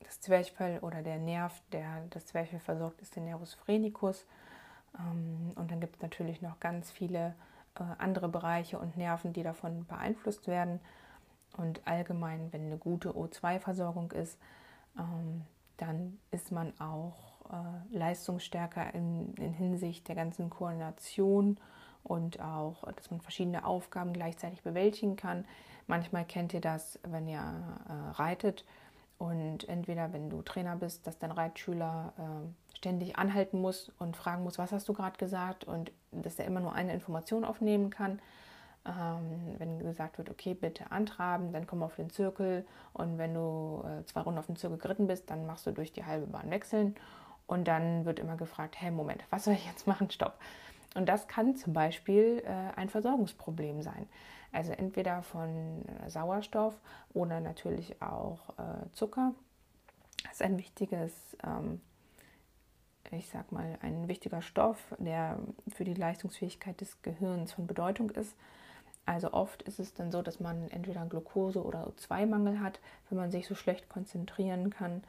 das 0.00 0.20
Zwerchfell 0.20 0.78
oder 0.80 1.02
der 1.02 1.18
Nerv, 1.18 1.61
der 1.72 2.04
das 2.11 2.26
Zwerchfell 2.26 2.61
versorgt, 2.61 3.00
ist 3.00 3.16
der 3.16 3.22
Nervus 3.22 3.54
phrenicus. 3.54 4.26
Ähm, 4.98 5.52
und 5.54 5.70
dann 5.70 5.80
gibt 5.80 5.96
es 5.96 6.02
natürlich 6.02 6.42
noch 6.42 6.59
ganz 6.61 6.90
viele 6.90 7.35
äh, 7.74 7.83
andere 7.98 8.28
Bereiche 8.28 8.78
und 8.78 8.96
Nerven, 8.96 9.33
die 9.33 9.42
davon 9.42 9.87
beeinflusst 9.87 10.46
werden. 10.46 10.80
Und 11.56 11.87
allgemein, 11.87 12.52
wenn 12.52 12.66
eine 12.66 12.78
gute 12.78 13.11
O2-Versorgung 13.11 14.12
ist, 14.12 14.38
ähm, 14.98 15.42
dann 15.76 16.18
ist 16.30 16.52
man 16.52 16.78
auch 16.80 17.40
äh, 17.50 17.96
leistungsstärker 17.96 18.94
in, 18.94 19.35
in, 19.35 19.52
Hinsicht 19.52 20.09
der 20.09 20.14
ganzen 20.14 20.50
Koordination 20.50 21.59
und 22.02 22.40
auch, 22.40 22.84
dass 22.92 23.10
man 23.10 23.20
verschiedene 23.20 23.64
Aufgaben 23.64 24.12
gleichzeitig 24.12 24.62
bewältigen 24.62 25.16
kann. 25.16 25.44
Manchmal 25.86 26.24
kennt 26.24 26.54
ihr 26.54 26.60
das, 26.60 26.98
wenn 27.02 27.28
ihr 27.28 27.38
äh, 27.38 28.10
reitet 28.12 28.64
und 29.18 29.68
entweder, 29.68 30.12
wenn 30.12 30.30
du 30.30 30.40
Trainer 30.42 30.76
bist, 30.76 31.06
dass 31.06 31.18
dein 31.18 31.30
Reitschüler 31.30 32.12
äh, 32.16 32.76
ständig 32.76 33.18
anhalten 33.18 33.60
muss 33.60 33.92
und 33.98 34.16
fragen 34.16 34.42
muss, 34.44 34.58
was 34.58 34.72
hast 34.72 34.88
du 34.88 34.94
gerade 34.94 35.18
gesagt 35.18 35.64
und 35.64 35.92
dass 36.10 36.38
er 36.38 36.46
immer 36.46 36.60
nur 36.60 36.72
eine 36.72 36.94
Information 36.94 37.44
aufnehmen 37.44 37.90
kann. 37.90 38.20
Ähm, 38.86 39.56
wenn 39.58 39.78
gesagt 39.78 40.16
wird, 40.16 40.30
okay, 40.30 40.54
bitte 40.54 40.90
antraben, 40.90 41.52
dann 41.52 41.66
komm 41.66 41.82
auf 41.82 41.96
den 41.96 42.08
Zirkel 42.08 42.64
und 42.94 43.18
wenn 43.18 43.34
du 43.34 43.84
äh, 43.84 44.06
zwei 44.06 44.22
Runden 44.22 44.38
auf 44.38 44.46
den 44.46 44.56
Zirkel 44.56 44.78
geritten 44.78 45.06
bist, 45.06 45.28
dann 45.28 45.44
machst 45.44 45.66
du 45.66 45.72
durch 45.72 45.92
die 45.92 46.06
halbe 46.06 46.26
Bahn 46.26 46.50
wechseln 46.50 46.94
und 47.46 47.68
dann 47.68 48.06
wird 48.06 48.20
immer 48.20 48.36
gefragt, 48.36 48.76
hey, 48.80 48.90
Moment, 48.90 49.22
was 49.28 49.44
soll 49.44 49.52
ich 49.52 49.66
jetzt 49.66 49.86
machen? 49.86 50.10
Stopp. 50.10 50.38
Und 50.94 51.09
das 51.09 51.29
kann 51.29 51.57
zum 51.57 51.72
Beispiel 51.72 52.42
äh, 52.44 52.79
ein 52.79 52.88
Versorgungsproblem 52.88 53.83
sein. 53.83 54.09
Also 54.53 54.72
entweder 54.72 55.22
von 55.22 55.85
Sauerstoff 56.09 56.74
oder 57.14 57.40
natürlich 57.40 58.03
auch 58.03 58.50
äh, 58.59 58.90
Zucker. 58.92 59.33
Das 60.24 60.33
ist 60.33 60.42
ein 60.42 60.59
wichtiges, 60.59 61.12
ähm, 61.44 61.81
ich 63.12 63.29
sag 63.29 63.53
mal, 63.53 63.79
ein 63.83 64.09
wichtiger 64.09 64.42
Stoff, 64.42 64.79
der 64.98 65.38
für 65.68 65.85
die 65.85 65.94
Leistungsfähigkeit 65.94 66.81
des 66.81 67.00
Gehirns 67.03 67.53
von 67.53 67.66
Bedeutung 67.66 68.11
ist. 68.11 68.35
Also 69.07 69.33
oft 69.33 69.62
ist 69.62 69.81
es 69.81 69.94
dann 69.94 70.12
so, 70.12 70.22
dass 70.22 70.40
man 70.40 70.68
entweder 70.70 71.05
Glucose- 71.07 71.64
oder 71.64 71.88
O2-Mangel 71.88 72.61
hat, 72.61 72.81
wenn 73.09 73.18
man 73.18 73.31
sich 73.31 73.46
so 73.46 73.55
schlecht 73.55 73.88
konzentrieren 73.88 74.70
kann. 74.70 75.03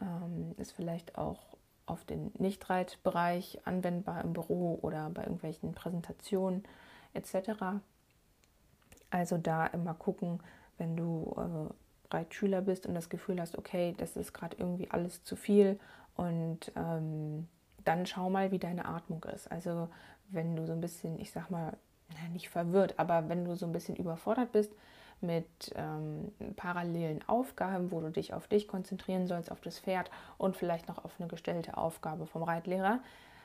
Ähm, 0.00 0.54
ist 0.58 0.72
vielleicht 0.72 1.18
auch 1.18 1.40
auf 1.86 2.04
den 2.04 2.32
Nichtreitbereich 2.38 3.60
anwendbar 3.64 4.22
im 4.22 4.32
Büro 4.32 4.78
oder 4.82 5.10
bei 5.10 5.22
irgendwelchen 5.22 5.72
Präsentationen 5.72 6.64
etc. 7.14 7.80
Also 9.10 9.38
da 9.38 9.66
immer 9.66 9.94
gucken, 9.94 10.40
wenn 10.78 10.96
du 10.96 11.34
äh, 11.36 12.14
Reitschüler 12.14 12.62
bist 12.62 12.86
und 12.86 12.94
das 12.94 13.08
Gefühl 13.08 13.40
hast, 13.40 13.58
okay, 13.58 13.94
das 13.96 14.16
ist 14.16 14.32
gerade 14.32 14.56
irgendwie 14.58 14.90
alles 14.90 15.24
zu 15.24 15.36
viel 15.36 15.78
und 16.16 16.72
ähm, 16.76 17.48
dann 17.84 18.06
schau 18.06 18.30
mal, 18.30 18.50
wie 18.52 18.58
deine 18.58 18.84
Atmung 18.84 19.24
ist. 19.24 19.50
Also 19.50 19.88
wenn 20.28 20.56
du 20.56 20.66
so 20.66 20.72
ein 20.72 20.80
bisschen, 20.80 21.18
ich 21.18 21.32
sag 21.32 21.50
mal, 21.50 21.76
nicht 22.32 22.50
verwirrt, 22.50 22.98
aber 22.98 23.28
wenn 23.28 23.44
du 23.44 23.56
so 23.56 23.66
ein 23.66 23.72
bisschen 23.72 23.96
überfordert 23.96 24.52
bist 24.52 24.72
mit 25.22 25.46
ähm, 25.74 26.32
parallelen 26.56 27.26
Aufgaben, 27.28 27.90
wo 27.90 28.00
du 28.00 28.10
dich 28.10 28.34
auf 28.34 28.48
dich 28.48 28.68
konzentrieren 28.68 29.26
sollst, 29.26 29.50
auf 29.50 29.60
das 29.60 29.78
Pferd 29.78 30.10
und 30.38 30.56
vielleicht 30.56 30.88
noch 30.88 31.04
auf 31.04 31.12
eine 31.18 31.28
gestellte 31.28 31.76
Aufgabe 31.76 32.26
vom 32.26 32.42
Reitlehrer, 32.42 33.00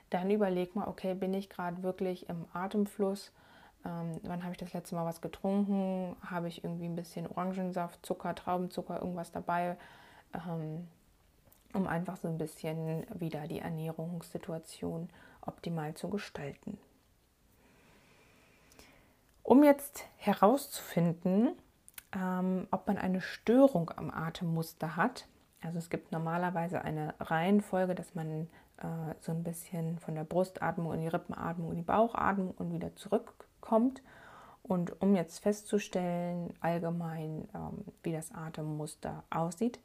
dann 0.10 0.32
überleg 0.32 0.76
mal, 0.76 0.88
okay, 0.88 1.14
bin 1.14 1.34
ich 1.34 1.50
gerade 1.50 1.84
wirklich 1.84 2.30
im 2.30 2.46
Atemfluss? 2.54 3.32
Ähm, 3.86 4.20
wann 4.24 4.44
habe 4.44 4.54
ich 4.54 4.58
das 4.58 4.74
letzte 4.74 4.96
Mal 4.96 5.06
was 5.06 5.22
getrunken? 5.22 6.16
Habe 6.26 6.48
ich 6.48 6.64
irgendwie 6.64 6.86
ein 6.86 6.96
bisschen 6.96 7.28
Orangensaft, 7.28 8.06
Zucker, 8.06 8.34
Traubenzucker, 8.34 9.02
irgendwas 9.02 9.32
dabei? 9.32 9.78
Ähm, 10.34 10.88
um 11.74 11.88
einfach 11.88 12.18
so 12.18 12.28
ein 12.28 12.38
bisschen 12.38 13.06
wieder 13.14 13.48
die 13.48 13.60
Ernährungssituation 13.60 15.10
optimal 15.42 15.94
zu 15.94 16.10
gestalten. 16.10 16.78
Um 19.44 19.64
jetzt 19.64 20.06
herauszufinden, 20.18 21.56
ähm, 22.16 22.68
ob 22.72 22.88
man 22.88 22.98
eine 22.98 23.22
Störung 23.22 23.92
am 23.96 24.12
Atemmuster 24.12 24.96
hat, 24.96 25.28
also 25.62 25.80
es 25.80 25.90
gibt 25.90 26.12
normalerweise 26.12 26.82
eine 26.84 27.16
Reihenfolge, 27.20 27.96
dass 27.96 28.16
man 28.16 28.48
äh, 28.78 29.14
so 29.20 29.32
ein 29.32 29.44
bisschen 29.44 30.00
von 30.00 30.16
der 30.16 30.24
Brustatmung 30.24 30.94
in 30.94 31.02
die 31.02 31.08
Rippenatmung 31.08 31.72
in 31.72 31.78
die 31.78 31.84
Bauchatmung 31.84 32.52
und 32.52 32.72
wieder 32.72 32.96
zurückkommt. 32.96 34.02
Und 34.64 35.02
um 35.02 35.16
jetzt 35.16 35.40
festzustellen, 35.40 36.54
allgemein, 36.60 37.48
ähm, 37.56 37.86
wie 38.04 38.12
das 38.12 38.32
Atemmuster 38.34 39.24
aussieht, 39.30 39.80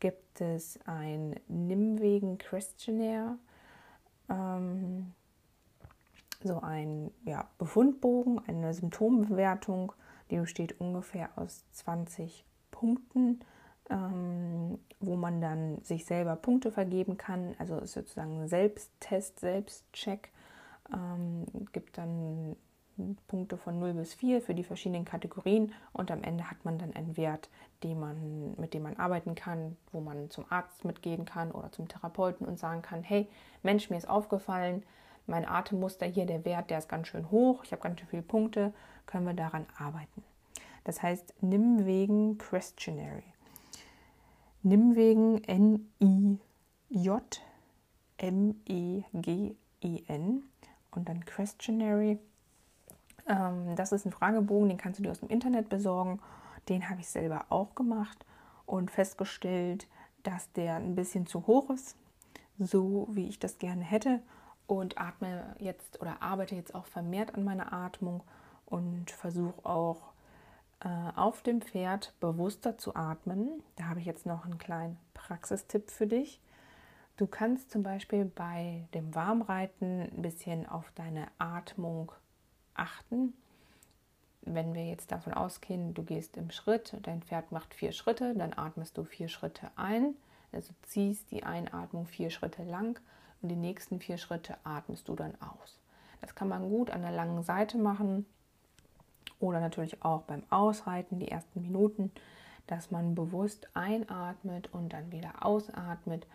gibt 0.00 0.40
es 0.40 0.78
ein 0.86 1.38
Nimwegen-Questionnaire. 1.46 3.36
Ähm, 4.28 5.12
so 6.42 6.60
ein 6.60 7.10
ja, 7.24 7.48
Befundbogen, 7.58 8.40
eine 8.46 8.74
Symptombewertung, 8.74 9.92
die 10.30 10.38
besteht 10.38 10.80
ungefähr 10.80 11.30
aus 11.36 11.64
20 11.72 12.44
Punkten, 12.70 13.40
ähm, 13.90 14.78
wo 15.00 15.16
man 15.16 15.40
dann 15.40 15.82
sich 15.82 16.06
selber 16.06 16.36
Punkte 16.36 16.72
vergeben 16.72 17.16
kann. 17.16 17.54
Also 17.58 17.78
ist 17.78 17.92
sozusagen 17.92 18.42
ein 18.42 18.48
Selbsttest, 18.48 19.40
Selbstcheck. 19.40 20.30
Ähm, 20.92 21.44
gibt 21.72 21.98
dann 21.98 22.56
Punkte 23.26 23.56
von 23.56 23.78
0 23.78 23.94
bis 23.94 24.14
4 24.14 24.40
für 24.40 24.54
die 24.54 24.64
verschiedenen 24.64 25.04
Kategorien 25.04 25.72
und 25.92 26.10
am 26.10 26.22
Ende 26.22 26.48
hat 26.50 26.64
man 26.64 26.78
dann 26.78 26.94
einen 26.94 27.16
Wert, 27.16 27.48
den 27.82 27.98
man, 27.98 28.54
mit 28.56 28.72
dem 28.72 28.82
man 28.82 28.96
arbeiten 28.96 29.34
kann, 29.34 29.76
wo 29.92 30.00
man 30.00 30.30
zum 30.30 30.44
Arzt 30.48 30.84
mitgehen 30.84 31.24
kann 31.24 31.50
oder 31.50 31.72
zum 31.72 31.88
Therapeuten 31.88 32.46
und 32.46 32.58
sagen 32.58 32.82
kann, 32.82 33.02
hey 33.02 33.28
Mensch, 33.62 33.90
mir 33.90 33.96
ist 33.96 34.08
aufgefallen, 34.08 34.84
mein 35.26 35.48
Atemmuster 35.48 36.06
hier, 36.06 36.26
der 36.26 36.44
Wert, 36.44 36.70
der 36.70 36.78
ist 36.78 36.88
ganz 36.88 37.08
schön 37.08 37.30
hoch, 37.30 37.64
ich 37.64 37.72
habe 37.72 37.82
ganz 37.82 37.98
schön 37.98 38.08
viele 38.08 38.22
Punkte, 38.22 38.72
können 39.06 39.26
wir 39.26 39.34
daran 39.34 39.66
arbeiten. 39.76 40.22
Das 40.84 41.02
heißt 41.02 41.42
Nimwegen 41.42 42.38
Questionary. 42.38 43.24
Nimwegen 44.62 45.42
N-I-J 45.44 46.40
M-E-G-E-N 48.24 49.62
und 50.92 51.08
dann 51.08 51.24
Questionary. 51.24 52.18
Ähm, 53.26 53.76
das 53.76 53.92
ist 53.92 54.04
ein 54.06 54.12
Fragebogen, 54.12 54.68
den 54.68 54.78
kannst 54.78 54.98
du 54.98 55.02
dir 55.02 55.10
aus 55.10 55.20
dem 55.20 55.28
Internet 55.28 55.68
besorgen. 55.68 56.20
Den 56.68 56.88
habe 56.88 57.00
ich 57.00 57.08
selber 57.08 57.46
auch 57.50 57.74
gemacht 57.74 58.24
und 58.66 58.90
festgestellt, 58.90 59.86
dass 60.22 60.50
der 60.52 60.76
ein 60.76 60.94
bisschen 60.94 61.26
zu 61.26 61.46
hoch 61.46 61.68
ist, 61.70 61.96
so 62.58 63.08
wie 63.10 63.28
ich 63.28 63.38
das 63.38 63.58
gerne 63.58 63.82
hätte 63.82 64.22
und 64.66 64.98
atme 64.98 65.54
jetzt 65.58 66.00
oder 66.00 66.22
arbeite 66.22 66.54
jetzt 66.54 66.74
auch 66.74 66.86
vermehrt 66.86 67.34
an 67.34 67.44
meiner 67.44 67.74
Atmung 67.74 68.22
und 68.66 69.10
versuche 69.10 69.64
auch 69.64 70.14
äh, 70.80 70.88
auf 71.16 71.42
dem 71.42 71.62
Pferd 71.62 72.14
bewusster 72.20 72.76
zu 72.78 72.94
atmen. 72.94 73.62
Da 73.76 73.84
habe 73.84 74.00
ich 74.00 74.06
jetzt 74.06 74.26
noch 74.26 74.44
einen 74.44 74.58
kleinen 74.58 74.98
Praxistipp 75.14 75.90
für 75.90 76.06
dich. 76.06 76.40
Du 77.16 77.26
kannst 77.26 77.70
zum 77.70 77.82
Beispiel 77.82 78.24
bei 78.24 78.86
dem 78.92 79.14
Warmreiten 79.14 80.02
ein 80.02 80.22
bisschen 80.22 80.68
auf 80.68 80.90
deine 80.94 81.28
Atmung 81.38 82.12
achten. 82.74 83.34
Wenn 84.42 84.74
wir 84.74 84.84
jetzt 84.84 85.10
davon 85.12 85.32
ausgehen, 85.32 85.94
du 85.94 86.02
gehst 86.02 86.36
im 86.36 86.50
Schritt, 86.50 86.96
dein 87.02 87.22
Pferd 87.22 87.50
macht 87.50 87.72
vier 87.72 87.92
Schritte, 87.92 88.34
dann 88.34 88.52
atmest 88.52 88.98
du 88.98 89.04
vier 89.04 89.28
Schritte 89.28 89.70
ein, 89.76 90.14
also 90.52 90.74
ziehst 90.82 91.30
die 91.30 91.44
Einatmung 91.44 92.06
vier 92.06 92.30
Schritte 92.30 92.62
lang 92.64 93.00
und 93.40 93.48
die 93.48 93.56
nächsten 93.56 94.00
vier 94.00 94.18
Schritte 94.18 94.56
atmest 94.64 95.08
du 95.08 95.14
dann 95.14 95.40
aus. 95.40 95.80
Das 96.20 96.34
kann 96.34 96.48
man 96.48 96.68
gut 96.68 96.90
an 96.90 97.02
der 97.02 97.12
langen 97.12 97.42
Seite 97.42 97.78
machen 97.78 98.26
oder 99.44 99.60
natürlich 99.60 100.02
auch 100.02 100.22
beim 100.22 100.42
Ausreiten, 100.50 101.18
die 101.18 101.28
ersten 101.28 101.60
Minuten, 101.60 102.10
dass 102.66 102.90
man 102.90 103.14
bewusst 103.14 103.68
einatmet 103.74 104.72
und 104.72 104.92
dann 104.92 105.12
wieder 105.12 105.44
ausatmet. 105.44 106.26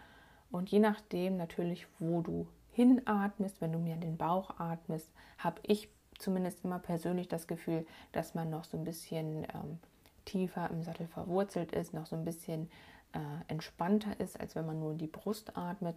Und 0.52 0.70
je 0.70 0.80
nachdem 0.80 1.38
natürlich, 1.38 1.88
wo 1.98 2.22
du 2.22 2.48
hinatmest, 2.72 3.62
wenn 3.62 3.72
du 3.72 3.80
mir 3.80 3.96
den 3.96 4.18
Bauch 4.18 4.60
atmest, 4.60 5.10
habe 5.40 5.60
ich 5.64 5.90
zumindest 6.20 6.64
immer 6.64 6.80
persönlich 6.80 7.28
das 7.28 7.48
Gefühl, 7.48 7.86
dass 8.12 8.36
man 8.36 8.50
noch 8.50 8.64
so 8.64 8.78
ein 8.78 8.84
bisschen 8.84 9.44
ähm, 9.56 9.80
tiefer 10.26 10.70
im 10.70 10.84
Sattel 10.84 11.08
verwurzelt 11.08 11.72
ist, 11.72 11.94
noch 11.94 12.06
so 12.06 12.16
ein 12.16 12.26
bisschen 12.26 12.70
äh, 13.14 13.20
entspannter 13.48 14.20
ist, 14.20 14.40
als 14.40 14.56
wenn 14.56 14.68
man 14.68 14.80
nur 14.80 14.94
die 14.94 15.08
Brust 15.08 15.58
atmet. 15.58 15.96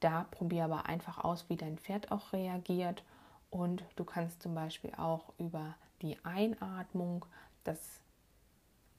Da 0.00 0.26
probier 0.30 0.64
aber 0.64 0.86
einfach 0.86 1.24
aus, 1.24 1.48
wie 1.48 1.56
dein 1.56 1.78
Pferd 1.78 2.12
auch 2.12 2.34
reagiert. 2.34 3.02
Und 3.50 3.84
du 3.96 4.04
kannst 4.04 4.42
zum 4.42 4.54
Beispiel 4.54 4.92
auch 4.96 5.32
über 5.38 5.74
die 6.02 6.16
Einatmung 6.24 7.26
das 7.64 8.00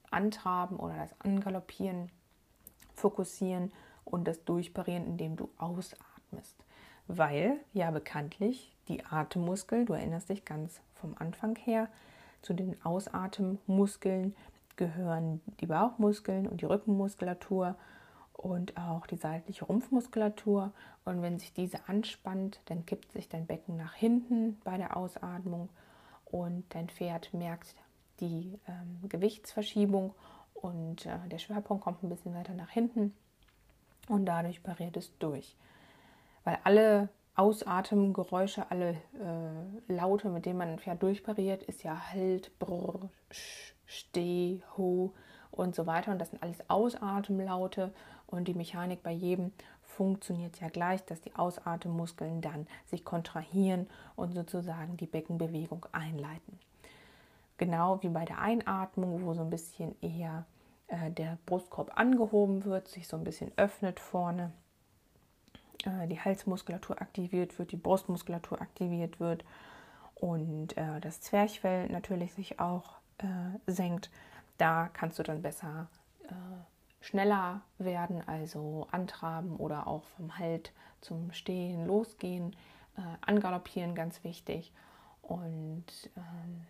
Antraben 0.10 0.78
oder 0.78 0.96
das 0.98 1.14
Angaloppieren 1.20 2.12
fokussieren 2.94 3.72
und 4.06 4.28
das 4.28 4.44
Durchparieren, 4.44 5.06
indem 5.06 5.36
du 5.36 5.50
ausatmest. 5.58 6.56
Weil 7.08 7.60
ja 7.74 7.92
bekanntlich 7.92 8.76
die 8.88 9.06
Atemmuskel, 9.06 9.86
du 9.86 9.94
erinnerst 9.94 10.30
dich 10.30 10.46
ganz 10.46 10.82
vom 10.96 11.16
Anfang 11.18 11.56
her, 11.56 11.90
zu 12.42 12.54
den 12.54 12.84
Ausatemmuskeln 12.84 14.36
gehören 14.76 15.42
die 15.60 15.68
Bauchmuskeln 15.68 16.48
und 16.48 16.62
die 16.62 16.66
Rückenmuskulatur 16.66 17.76
und 18.34 18.78
auch 18.78 19.06
die 19.06 19.18
seitliche 19.18 19.66
Rumpfmuskulatur. 19.66 20.72
Und 21.06 21.22
wenn 21.22 21.38
sich 21.38 21.54
diese 21.54 21.88
anspannt, 21.88 22.60
dann 22.66 22.86
kippt 22.86 23.12
sich 23.12 23.30
dein 23.30 23.46
Becken 23.46 23.78
nach 23.78 23.94
hinten 23.94 24.60
bei 24.64 24.78
der 24.78 24.98
Ausatmung 24.98 25.70
und 26.32 26.64
dein 26.70 26.90
Pferd 26.90 27.34
merkt 27.34 27.76
die 28.20 28.60
ähm, 28.68 29.10
Gewichtsverschiebung 29.10 30.14
und 30.54 31.06
äh, 31.06 31.18
der 31.30 31.40
Schwerpunkt 31.40 31.84
kommt 31.84 32.04
ein 32.04 32.10
bisschen 32.10 32.34
weiter 32.34 32.54
nach 32.54 32.70
hinten 32.70 33.14
und 34.08 34.26
dadurch 34.26 34.64
pariert 34.64 34.98
es 34.98 35.18
durch. 35.18 35.56
Weil 36.44 36.58
alle 36.64 37.10
Ausatemgeräusche, 37.36 38.70
alle 38.70 38.92
äh, 39.20 39.94
Laute, 39.94 40.30
mit 40.30 40.46
denen 40.46 40.58
man 40.58 40.70
ein 40.70 40.80
Pferd 40.80 41.02
durchpariert, 41.02 41.64
ist 41.64 41.84
ja 41.84 42.12
Halt, 42.12 42.58
Brr, 42.60 43.10
Sch, 43.30 43.74
Steh, 43.86 44.62
Ho 44.78 45.14
und 45.50 45.76
so 45.76 45.86
weiter. 45.86 46.12
Und 46.12 46.20
das 46.20 46.30
sind 46.30 46.44
alles 46.44 46.70
Ausatemlaute 46.70 47.94
und 48.28 48.48
die 48.48 48.54
Mechanik 48.54 49.02
bei 49.04 49.12
jedem 49.12 49.52
funktioniert 49.92 50.60
ja 50.60 50.70
gleich, 50.70 51.04
dass 51.06 51.22
die 51.22 51.36
Ausatemmuskeln 51.36 52.42
dann 52.42 52.68
sich 52.86 53.04
kontrahieren 53.04 53.88
und 54.16 54.34
sozusagen 54.34 54.98
die 54.98 55.06
Beckenbewegung 55.06 55.86
einleiten. 55.92 56.60
Genau 57.58 58.02
wie 58.02 58.10
bei 58.10 58.26
der 58.26 58.40
Einatmung, 58.40 59.24
wo 59.24 59.34
so 59.34 59.42
ein 59.42 59.50
bisschen 59.50 59.96
eher 60.02 60.46
äh, 60.88 61.12
der 61.12 61.38
Brustkorb 61.46 61.92
angehoben 61.96 62.66
wird, 62.66 62.88
sich 62.88 63.08
so 63.08 63.18
ein 63.18 63.24
bisschen 63.24 63.52
öffnet 63.58 64.00
vorne, 64.00 64.52
äh, 65.86 66.08
die 66.08 66.20
Halsmuskulatur 66.20 67.02
aktiviert 67.02 67.60
wird, 67.60 67.72
die 67.72 67.78
Brustmuskulatur 67.78 68.62
aktiviert 68.62 69.20
wird 69.20 69.46
und 70.16 70.76
äh, 70.78 71.00
das 71.02 71.22
Zwerchfell 71.22 71.90
natürlich 71.90 72.34
sich 72.34 72.60
auch 72.60 72.96
senkt. 73.68 74.10
Da 74.58 74.90
kannst 74.94 75.20
du 75.20 75.24
dann 75.24 75.44
besser 75.44 75.88
schneller 77.02 77.62
werden, 77.78 78.26
also 78.28 78.88
antraben 78.92 79.58
oder 79.58 79.88
auch 79.88 80.04
vom 80.16 80.38
Halt 80.38 80.72
zum 81.02 81.34
Stehen 81.34 81.86
losgehen, 81.86 82.56
äh, 82.98 83.02
angaloppieren, 83.22 83.96
ganz 83.96 84.24
wichtig. 84.24 84.72
Und 85.22 85.86
ähm, 86.16 86.62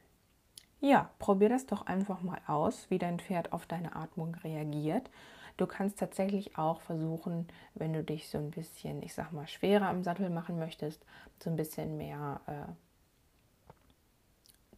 ja, 0.80 1.12
probier 1.20 1.50
das 1.50 1.68
doch 1.68 1.86
einfach 1.86 2.22
mal 2.22 2.42
aus, 2.48 2.90
wie 2.90 2.98
dein 2.98 3.20
Pferd 3.20 3.54
auf 3.54 3.66
deine 3.66 3.96
Atmung 3.96 4.34
reagiert. 4.36 5.12
Du 5.58 5.68
kannst 5.68 6.00
tatsächlich 6.00 6.58
auch 6.58 6.82
versuchen, 6.82 7.48
wenn 7.76 7.94
du 7.94 8.04
dich 8.04 8.30
so 8.30 8.38
ein 8.38 8.52
bisschen, 8.52 9.04
ich 9.04 9.14
sag 9.14 9.32
mal, 9.32 9.48
schwerer 9.48 9.90
am 9.90 10.04
Sattel 10.04 10.30
machen 10.30 10.58
möchtest, 10.58 11.06
so 11.44 11.50
ein 11.50 11.56
bisschen 11.56 11.98
mehr 11.98 12.42
äh, 12.48 12.72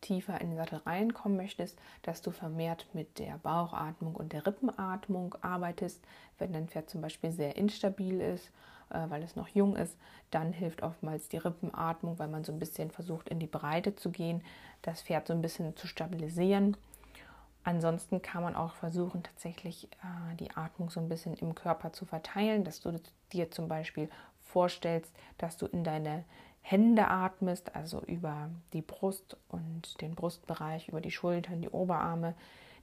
tiefer 0.03 0.39
in 0.39 0.49
den 0.51 0.57
Sattel 0.57 0.79
reinkommen 0.85 1.37
möchtest, 1.37 1.79
dass 2.03 2.21
du 2.21 2.31
vermehrt 2.31 2.85
mit 2.93 3.17
der 3.17 3.39
Bauchatmung 3.39 4.15
und 4.15 4.33
der 4.33 4.45
Rippenatmung 4.45 5.35
arbeitest. 5.41 6.03
Wenn 6.37 6.53
dein 6.53 6.67
Pferd 6.67 6.89
zum 6.89 7.01
Beispiel 7.01 7.31
sehr 7.31 7.55
instabil 7.55 8.21
ist, 8.21 8.51
äh, 8.89 9.09
weil 9.09 9.23
es 9.23 9.35
noch 9.35 9.47
jung 9.47 9.75
ist, 9.75 9.97
dann 10.29 10.53
hilft 10.53 10.83
oftmals 10.83 11.29
die 11.29 11.37
Rippenatmung, 11.37 12.19
weil 12.19 12.27
man 12.27 12.43
so 12.43 12.51
ein 12.51 12.59
bisschen 12.59 12.91
versucht, 12.91 13.29
in 13.29 13.39
die 13.39 13.47
Breite 13.47 13.95
zu 13.95 14.11
gehen, 14.11 14.43
das 14.81 15.01
Pferd 15.01 15.27
so 15.27 15.33
ein 15.33 15.41
bisschen 15.41 15.75
zu 15.75 15.87
stabilisieren. 15.87 16.77
Ansonsten 17.63 18.21
kann 18.21 18.43
man 18.43 18.55
auch 18.55 18.73
versuchen, 18.75 19.23
tatsächlich 19.23 19.85
äh, 19.85 20.35
die 20.35 20.51
Atmung 20.51 20.89
so 20.89 20.99
ein 20.99 21.07
bisschen 21.07 21.33
im 21.35 21.55
Körper 21.55 21.93
zu 21.93 22.05
verteilen, 22.05 22.63
dass 22.63 22.81
du 22.81 22.99
dir 23.31 23.51
zum 23.51 23.67
Beispiel 23.69 24.09
vorstellst, 24.41 25.11
dass 25.37 25.57
du 25.57 25.65
in 25.65 25.83
deine 25.83 26.25
Hände 26.65 27.09
atmest, 27.09 27.75
also 27.75 28.01
über 28.05 28.49
die 28.71 28.81
Brust 28.81 29.37
und 29.49 29.99
den 30.01 30.15
Brustbereich, 30.15 30.87
über 30.87 31.01
die 31.01 31.11
Schultern, 31.11 31.61
die 31.61 31.69
Oberarme, 31.69 32.35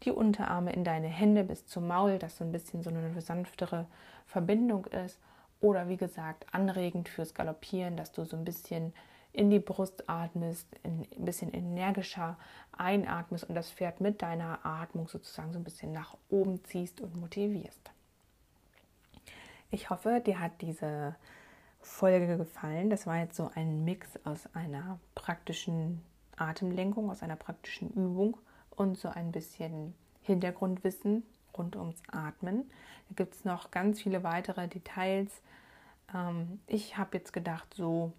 die 0.02 0.10
Unterarme 0.10 0.72
in 0.72 0.84
deine 0.84 1.08
Hände 1.08 1.44
bis 1.44 1.66
zum 1.66 1.88
Maul, 1.88 2.18
dass 2.18 2.36
so 2.36 2.44
ein 2.44 2.52
bisschen 2.52 2.82
so 2.82 2.90
eine 2.90 3.20
sanftere 3.20 3.86
Verbindung 4.26 4.84
ist. 4.84 5.18
Oder 5.60 5.88
wie 5.88 5.96
gesagt, 5.96 6.46
anregend 6.52 7.08
fürs 7.08 7.34
Galoppieren, 7.34 7.96
dass 7.96 8.12
du 8.12 8.24
so 8.24 8.36
ein 8.36 8.44
bisschen 8.44 8.92
in 9.32 9.48
die 9.50 9.60
Brust 9.60 10.08
atmest, 10.08 10.66
ein 10.84 11.06
bisschen 11.16 11.52
energischer 11.52 12.36
einatmest 12.72 13.44
und 13.44 13.54
das 13.54 13.70
Pferd 13.70 14.00
mit 14.00 14.20
deiner 14.20 14.64
Atmung 14.64 15.08
sozusagen 15.08 15.52
so 15.52 15.58
ein 15.58 15.64
bisschen 15.64 15.92
nach 15.92 16.16
oben 16.28 16.62
ziehst 16.64 17.00
und 17.00 17.16
motivierst. 17.16 17.90
Ich 19.70 19.88
hoffe, 19.88 20.20
dir 20.24 20.40
hat 20.40 20.60
diese 20.60 21.14
Folge 21.80 22.36
gefallen. 22.36 22.90
Das 22.90 23.06
war 23.06 23.18
jetzt 23.18 23.36
so 23.36 23.50
ein 23.54 23.84
Mix 23.84 24.18
aus 24.24 24.48
einer 24.54 24.98
praktischen 25.14 26.02
Atemlenkung, 26.36 27.10
aus 27.10 27.22
einer 27.22 27.36
praktischen 27.36 27.90
Übung 27.90 28.36
und 28.70 28.98
so 28.98 29.08
ein 29.08 29.32
bisschen 29.32 29.94
Hintergrundwissen 30.22 31.22
rund 31.56 31.76
ums 31.76 32.02
Atmen. 32.10 32.70
Da 33.08 33.14
gibt 33.16 33.34
es 33.34 33.44
noch 33.44 33.70
ganz 33.70 34.00
viele 34.00 34.22
weitere 34.22 34.68
Details. 34.68 35.42
Ähm, 36.14 36.60
ich 36.66 36.96
habe 36.96 37.18
jetzt 37.18 37.32
gedacht, 37.32 37.72
so 37.74 38.12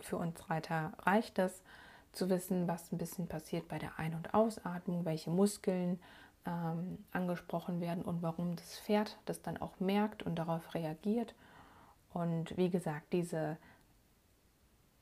für 0.00 0.16
uns 0.16 0.50
Reiter 0.50 0.92
reicht 1.00 1.38
das 1.38 1.62
zu 2.12 2.28
wissen, 2.30 2.68
was 2.68 2.92
ein 2.92 2.98
bisschen 2.98 3.28
passiert 3.28 3.68
bei 3.68 3.78
der 3.78 3.98
Ein- 3.98 4.14
und 4.14 4.34
Ausatmung, 4.34 5.04
welche 5.04 5.30
Muskeln 5.30 6.00
ähm, 6.46 7.04
angesprochen 7.12 7.80
werden 7.80 8.04
und 8.04 8.22
warum 8.22 8.56
das 8.56 8.78
Pferd 8.78 9.18
das 9.26 9.42
dann 9.42 9.56
auch 9.58 9.78
merkt 9.80 10.22
und 10.22 10.36
darauf 10.36 10.74
reagiert. 10.74 11.34
Und 12.16 12.56
wie 12.56 12.70
gesagt, 12.70 13.12
diese 13.12 13.58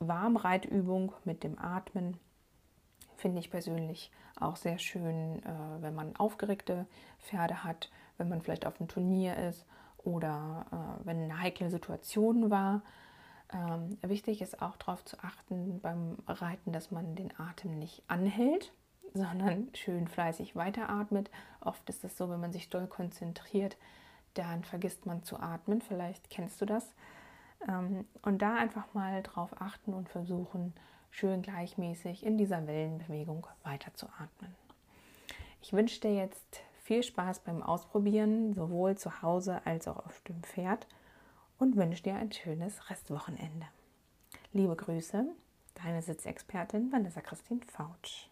Warmreitübung 0.00 1.12
mit 1.22 1.44
dem 1.44 1.57
Atmen 1.61 2.18
finde 3.14 3.38
ich 3.38 3.53
persönlich 3.53 4.11
auch 4.40 4.57
sehr 4.57 4.81
schön, 4.81 5.40
äh, 5.44 5.81
wenn 5.81 5.94
man 5.94 6.16
aufgeregte 6.16 6.87
Pferde 7.20 7.62
hat, 7.62 7.88
wenn 8.18 8.29
man 8.29 8.42
vielleicht 8.42 8.66
auf 8.66 8.81
einem 8.81 8.88
Turnier 8.88 9.37
ist 9.37 9.64
oder 9.98 10.66
äh, 10.72 11.07
wenn 11.07 11.22
eine 11.22 11.40
heikle 11.40 11.70
Situation 11.70 12.50
war. 12.50 12.83
Ähm, 13.53 13.96
wichtig 14.03 14.42
ist 14.42 14.61
auch 14.61 14.77
darauf 14.77 15.05
zu 15.05 15.16
achten 15.20 15.79
beim 15.81 16.16
Reiten, 16.27 16.72
dass 16.72 16.90
man 16.90 17.14
den 17.14 17.31
Atem 17.38 17.79
nicht 17.79 18.03
anhält, 18.09 18.72
sondern 19.12 19.68
schön 19.74 20.09
fleißig 20.09 20.57
weiteratmet. 20.57 21.31
Oft 21.61 21.88
ist 21.88 22.03
es 22.03 22.16
so, 22.16 22.29
wenn 22.29 22.40
man 22.40 22.53
sich 22.53 22.70
doll 22.70 22.88
konzentriert, 22.88 23.77
dann 24.35 24.64
vergisst 24.64 25.07
man 25.07 25.23
zu 25.23 25.38
atmen. 25.38 25.81
Vielleicht 25.81 26.31
kennst 26.31 26.61
du 26.61 26.66
das. 26.66 26.92
Ähm, 27.68 28.07
und 28.23 28.42
da 28.42 28.57
einfach 28.57 28.92
mal 28.94 29.23
drauf 29.23 29.51
achten 29.61 29.94
und 29.94 30.09
versuchen, 30.09 30.75
schön 31.11 31.42
gleichmäßig 31.42 32.25
in 32.25 32.37
dieser 32.37 32.66
Wellenbewegung 32.66 33.47
weiterzuatmen. 33.62 34.55
Ich 35.62 35.73
wünsche 35.73 36.01
dir 36.01 36.14
jetzt 36.14 36.61
viel 36.83 37.03
Spaß 37.03 37.40
beim 37.40 37.62
Ausprobieren, 37.62 38.53
sowohl 38.53 38.97
zu 38.97 39.23
Hause 39.23 39.62
als 39.64 39.88
auch 39.88 40.05
auf 40.05 40.20
dem 40.23 40.42
Pferd 40.42 40.87
und 41.59 41.77
wünsche 41.77 42.03
dir 42.03 42.16
ein 42.16 42.33
schönes 42.33 42.90
Restwochenende. 42.90 43.66
Liebe 44.53 44.77
Grüße, 44.77 45.25
deine 45.83 46.03
Sitzexpertin 46.03 46.92
Vanessa 46.92 47.20
Christine 47.20 47.61
Fautsch. 47.66 48.29